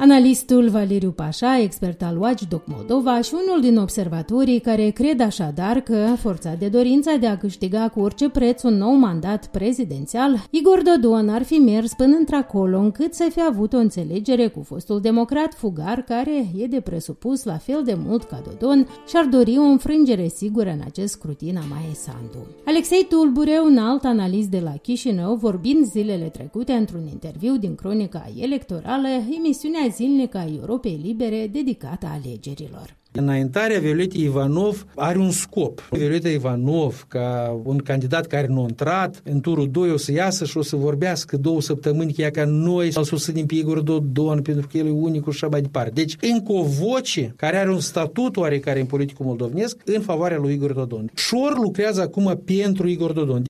Analistul 0.00 0.68
Valeriu 0.68 1.10
Pașa, 1.10 1.58
expert 1.58 2.02
al 2.02 2.20
Watchdog 2.20 2.62
Moldova 2.64 3.20
și 3.20 3.32
unul 3.46 3.60
din 3.60 3.78
observatorii 3.78 4.60
care 4.60 4.90
cred 4.90 5.20
așadar 5.20 5.80
că, 5.80 6.14
forța 6.18 6.54
de 6.58 6.68
dorința 6.68 7.14
de 7.20 7.26
a 7.26 7.36
câștiga 7.36 7.88
cu 7.88 8.00
orice 8.00 8.28
preț 8.28 8.62
un 8.62 8.74
nou 8.74 8.92
mandat 8.92 9.46
prezidențial, 9.46 10.44
Igor 10.50 10.82
Dodon 10.82 11.28
ar 11.28 11.42
fi 11.42 11.54
mers 11.54 11.92
până 11.94 12.16
într-acolo 12.16 12.78
încât 12.78 13.14
să 13.14 13.28
fi 13.30 13.40
avut 13.48 13.72
o 13.72 13.76
înțelegere 13.76 14.48
cu 14.48 14.62
fostul 14.62 15.00
democrat 15.00 15.54
fugar 15.54 16.02
care 16.02 16.50
e 16.56 16.66
de 16.66 16.80
presupus 16.80 17.44
la 17.44 17.56
fel 17.56 17.82
de 17.84 17.96
mult 18.06 18.22
ca 18.22 18.42
Dodon 18.48 18.86
și 19.08 19.16
ar 19.16 19.24
dori 19.24 19.58
o 19.58 19.62
înfrângere 19.62 20.28
sigură 20.28 20.70
în 20.70 20.80
acest 20.84 21.12
scrutin 21.12 21.56
a 21.56 21.64
Maie 21.68 21.94
Sandu. 21.94 22.46
Alexei 22.64 23.06
Tulbure, 23.08 23.60
un 23.64 23.78
alt 23.78 24.04
analist 24.04 24.48
de 24.48 24.60
la 24.64 24.76
Chișinău, 24.82 25.34
vorbind 25.34 25.84
zilele 25.84 26.24
trecute 26.24 26.72
într-un 26.72 27.06
interviu 27.12 27.56
din 27.56 27.74
cronica 27.74 28.30
electorală, 28.36 29.08
emisiunea 29.36 29.86
zilnică 29.94 30.38
a 30.38 30.46
Europei 30.60 31.00
Libere 31.02 31.48
dedicată 31.52 32.06
alegerilor. 32.06 32.96
Înaintarea 33.12 33.80
Violetei 33.80 34.22
Ivanov 34.22 34.86
are 34.94 35.18
un 35.18 35.30
scop. 35.30 35.88
Violeta 35.90 36.28
Ivanov, 36.28 37.04
ca 37.08 37.60
un 37.64 37.78
candidat 37.78 38.26
care 38.26 38.46
nu 38.46 38.60
a 38.60 38.66
intrat, 38.68 39.22
în 39.24 39.40
turul 39.40 39.70
2 39.70 39.90
o 39.90 39.96
să 39.96 40.12
iasă 40.12 40.44
și 40.44 40.58
o 40.58 40.62
să 40.62 40.76
vorbească 40.76 41.36
două 41.36 41.60
săptămâni 41.60 42.12
că 42.12 42.28
ca 42.32 42.44
noi 42.44 42.92
să-l 42.92 43.04
susținem 43.04 43.46
pe 43.46 43.54
Igor 43.54 43.80
Dodon 43.80 44.42
pentru 44.42 44.66
că 44.70 44.78
el 44.78 44.86
e 44.86 44.90
unicul 44.90 45.32
și 45.32 45.44
așa 45.44 45.52
mai 45.52 45.60
departe. 45.60 45.90
Deci, 45.90 46.16
încă 46.20 46.52
o 46.52 46.62
voce 46.62 47.32
care 47.36 47.56
are 47.56 47.70
un 47.70 47.80
statut 47.80 48.36
oarecare 48.36 48.80
în 48.80 48.86
politicul 48.86 49.26
moldovnesc 49.26 49.76
în 49.84 50.00
favoarea 50.00 50.38
lui 50.38 50.52
Igor 50.52 50.72
Dodon. 50.72 51.10
Șor 51.14 51.58
lucrează 51.58 52.00
acum 52.00 52.42
pentru 52.44 52.88
Igor 52.88 53.12
Dodon. 53.12 53.42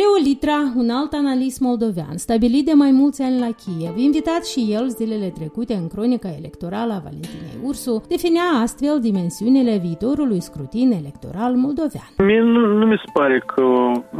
Leo 0.00 0.14
Litra, 0.26 0.58
un 0.82 0.90
alt 0.90 1.12
analist 1.12 1.60
moldovean, 1.60 2.16
stabilit 2.16 2.64
de 2.64 2.72
mai 2.72 2.90
mulți 2.90 3.22
ani 3.22 3.38
la 3.38 3.50
Kiev, 3.60 3.96
invitat 3.96 4.42
și 4.46 4.60
el 4.76 4.86
zilele 4.88 5.28
trecute 5.38 5.74
în 5.74 5.88
cronica 5.88 6.30
electorală 6.40 6.92
a 6.92 7.04
Valentinei 7.06 7.58
Ursu, 7.68 8.04
definea 8.08 8.46
astfel 8.64 8.96
dimensiunile 9.00 9.74
viitorului 9.86 10.40
scrutin 10.48 10.88
electoral 11.00 11.52
moldovean. 11.64 12.10
Mie 12.28 12.40
nu, 12.40 12.60
nu 12.80 12.86
mi 12.86 13.02
se 13.04 13.10
pare 13.12 13.38
că 13.52 13.64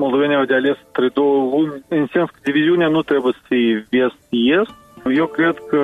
moldovenii 0.03 0.37
au 0.37 0.45
de 0.45 0.55
ales 0.55 0.77
între 0.87 1.09
două 1.19 1.35
lumi, 1.51 1.85
în 1.89 2.07
sens 2.13 2.29
că 2.31 2.39
diviziunea 2.49 2.89
nu 2.89 3.03
trebuie 3.03 3.33
să 3.39 3.43
fie 3.51 3.87
vest-est, 3.91 4.75
Eu 5.15 5.27
cred 5.27 5.57
că, 5.69 5.83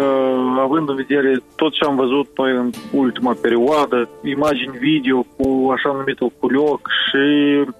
având 0.58 0.88
în 0.88 0.94
vedere 0.94 1.42
tot 1.56 1.72
ce 1.72 1.85
am 1.85 1.96
văzut 1.96 2.28
noi 2.37 2.52
în 2.52 2.70
ultima 2.92 3.37
perioadă, 3.42 4.08
imagini 4.24 4.78
video 4.78 5.26
cu 5.37 5.70
așa 5.76 5.92
numitul 5.92 6.32
culioc 6.40 6.88
și 7.06 7.24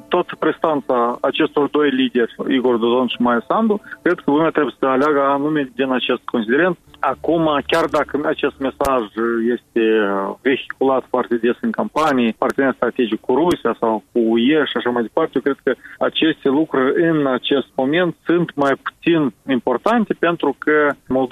toată 0.09 0.37
prestanța 0.39 1.19
acestor 1.21 1.69
doi 1.69 1.91
lideri, 1.91 2.35
Igor 2.49 2.77
Dodon 2.77 3.07
și 3.07 3.23
Maia 3.23 3.45
Sandu, 3.49 3.81
cred 4.03 4.15
că 4.15 4.31
lumea 4.31 4.51
trebuie 4.51 4.75
să 4.79 4.87
aleagă 4.87 5.21
anume 5.23 5.71
din 5.75 5.91
acest 5.93 6.23
considerent. 6.25 6.79
Acum, 6.99 7.63
chiar 7.67 7.85
dacă 7.85 8.21
acest 8.25 8.55
mesaj 8.59 9.03
este 9.57 9.85
vehiculat 10.43 11.05
foarte 11.09 11.35
des 11.37 11.57
în 11.61 11.71
campanii, 11.71 12.33
partener 12.33 12.73
strategic 12.75 13.21
cu 13.21 13.35
Rusia 13.35 13.77
sau 13.81 14.03
cu 14.13 14.19
UE 14.19 14.65
și 14.65 14.77
așa 14.77 14.91
mai 14.91 15.03
departe, 15.03 15.31
eu 15.35 15.43
cred 15.43 15.59
că 15.65 15.73
aceste 15.99 16.49
lucruri 16.49 17.03
în 17.09 17.27
acest 17.27 17.67
moment 17.77 18.17
sunt 18.25 18.55
mai 18.55 18.73
puțin 18.83 19.33
importante 19.49 20.15
pentru 20.19 20.57
că 20.59 20.91
Moldova 21.09 21.32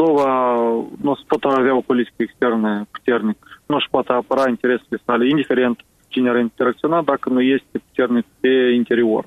poate 1.26 1.60
avea 1.60 1.76
o 1.76 1.80
politică 1.80 2.22
externă 2.22 2.86
puternică, 2.90 3.38
nu 3.66 3.76
își 3.76 3.90
poate 3.90 4.12
apăra 4.12 4.48
interesele 4.48 5.02
sale, 5.04 5.28
indiferent 5.28 5.80
cine 6.08 6.28
ar 6.28 6.38
interacționa, 6.38 7.02
dacă 7.02 7.28
nu 7.28 7.40
este 7.40 7.78
puternic 7.86 8.24
pe 8.40 8.48
interior. 8.74 9.24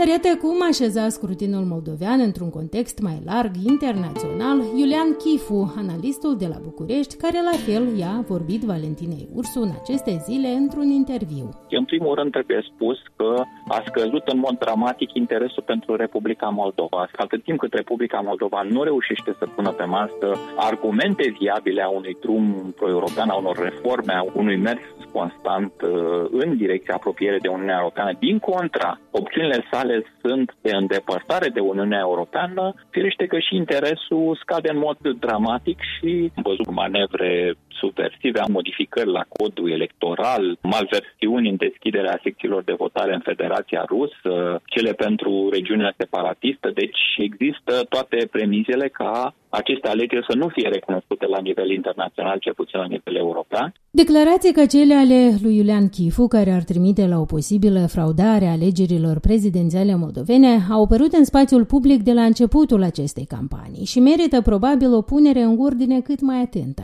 Dar 0.00 0.08
iată 0.08 0.28
cum 0.44 0.56
așeza 0.70 1.08
scrutinul 1.08 1.64
moldovean 1.64 2.20
într-un 2.20 2.50
context 2.50 2.96
mai 3.08 3.18
larg, 3.24 3.52
internațional, 3.74 4.58
Iulian 4.80 5.10
Chifu, 5.22 5.74
analistul 5.76 6.36
de 6.36 6.46
la 6.46 6.58
București, 6.68 7.16
care 7.16 7.38
la 7.50 7.56
fel 7.66 7.84
i-a 7.98 8.24
vorbit 8.32 8.62
Valentinei 8.62 9.28
Ursu 9.34 9.60
în 9.60 9.72
aceste 9.80 10.12
zile 10.26 10.48
într-un 10.48 10.88
interviu. 11.00 11.46
În 11.70 11.84
primul 11.84 12.14
rând 12.14 12.30
trebuie 12.30 12.60
spus 12.74 12.98
că 13.16 13.42
a 13.68 13.82
scăzut 13.86 14.24
în 14.28 14.38
mod 14.38 14.58
dramatic 14.58 15.10
interesul 15.12 15.62
pentru 15.66 15.96
Republica 15.96 16.48
Moldova. 16.48 17.08
Atât 17.16 17.42
timp 17.42 17.58
cât 17.58 17.72
Republica 17.74 18.20
Moldova 18.20 18.60
nu 18.70 18.82
reușește 18.82 19.34
să 19.38 19.46
pună 19.54 19.70
pe 19.70 19.84
masă 19.84 20.28
argumente 20.56 21.34
viabile 21.40 21.82
a 21.82 21.88
unui 21.88 22.16
drum 22.20 22.74
pro-european, 22.76 23.28
a 23.28 23.36
unor 23.36 23.56
reforme, 23.68 24.12
a 24.12 24.24
unui 24.32 24.56
mers 24.56 24.80
constant 25.12 25.72
uh, 25.82 25.90
în 26.30 26.56
direcția 26.56 26.94
apropiere 26.94 27.38
de 27.42 27.48
Uniunea 27.48 27.78
Europeană, 27.78 28.12
din 28.18 28.38
contra, 28.38 29.00
opțiunile 29.10 29.64
sale 29.70 29.89
sale 29.90 30.04
sunt 30.22 30.54
de 30.60 30.70
îndepărtare 30.74 31.48
de 31.48 31.60
Uniunea 31.60 31.98
Europeană, 31.98 32.74
firește 32.90 33.26
că 33.26 33.38
și 33.38 33.54
interesul 33.54 34.38
scade 34.42 34.70
în 34.72 34.78
mod 34.78 34.98
dramatic 35.18 35.78
și 35.80 36.32
am 36.36 36.42
văzut 36.42 36.70
manevre 36.70 37.54
subversive, 37.80 38.40
modificări 38.48 39.10
la 39.18 39.24
codul 39.36 39.70
electoral, 39.70 40.58
malversiuni 40.74 41.50
în 41.52 41.56
deschiderea 41.56 42.20
secțiilor 42.22 42.62
de 42.62 42.80
votare 42.84 43.12
în 43.14 43.22
Federația 43.30 43.82
Rusă, 43.94 44.34
cele 44.64 44.92
pentru 44.92 45.48
regiunea 45.56 45.94
separatistă, 45.96 46.70
deci 46.74 47.00
există 47.16 47.72
toate 47.88 48.28
premizele 48.30 48.88
ca 48.88 49.34
aceste 49.48 49.88
alegeri 49.88 50.26
să 50.28 50.36
nu 50.36 50.48
fie 50.48 50.68
recunoscute 50.68 51.26
la 51.26 51.40
nivel 51.40 51.70
internațional, 51.70 52.38
cel 52.38 52.54
puțin 52.54 52.78
la 52.78 52.86
nivel 52.86 53.16
european. 53.16 53.72
Declarații 53.90 54.52
ca 54.52 54.66
cele 54.66 54.94
ale 54.94 55.38
lui 55.42 55.56
Iulian 55.56 55.88
Chifu, 55.88 56.26
care 56.28 56.50
ar 56.50 56.62
trimite 56.62 57.06
la 57.06 57.18
o 57.18 57.24
posibilă 57.24 57.86
fraudare 57.86 58.46
a 58.46 58.50
alegerilor 58.50 59.18
prezidențiale 59.20 59.96
moldovene, 59.96 60.52
au 60.70 60.82
apărut 60.82 61.12
în 61.12 61.24
spațiul 61.24 61.64
public 61.64 62.02
de 62.02 62.12
la 62.12 62.22
începutul 62.22 62.82
acestei 62.82 63.26
campanii 63.26 63.84
și 63.84 64.00
merită 64.00 64.40
probabil 64.40 64.92
o 64.94 65.02
punere 65.02 65.40
în 65.40 65.56
ordine 65.58 66.00
cât 66.00 66.20
mai 66.20 66.40
atentă. 66.40 66.82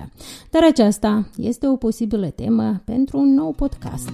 Dar 0.51 0.63
aceasta 0.87 1.29
este 1.37 1.67
o 1.67 1.77
posibilă 1.77 2.27
temă 2.27 2.81
pentru 2.85 3.19
un 3.19 3.35
nou 3.35 3.53
podcast. 3.53 4.11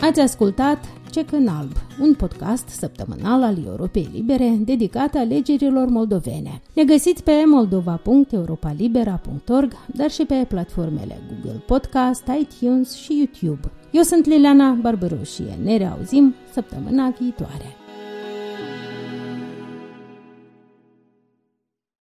Ați 0.00 0.20
ascultat 0.20 0.84
Cec 1.10 1.32
în 1.32 1.48
alb, 1.48 1.72
un 2.00 2.14
podcast 2.14 2.68
săptămânal 2.68 3.42
al 3.42 3.56
Europei 3.66 4.08
Libere 4.12 4.56
dedicat 4.58 5.14
alegerilor 5.14 5.88
moldovene. 5.88 6.62
Ne 6.74 6.84
găsiți 6.84 7.22
pe 7.22 7.32
moldova.europalibera.org, 7.46 9.72
dar 9.94 10.10
și 10.10 10.24
pe 10.24 10.44
platformele 10.48 11.20
Google 11.28 11.62
Podcast, 11.66 12.24
iTunes 12.40 12.94
și 12.94 13.16
YouTube. 13.16 13.70
Eu 13.90 14.02
sunt 14.02 14.26
Liliana 14.26 14.70
Barbaroșie. 14.70 15.58
Ne 15.62 15.76
reauzim 15.76 16.34
săptămâna 16.52 17.14
viitoare. 17.18 17.76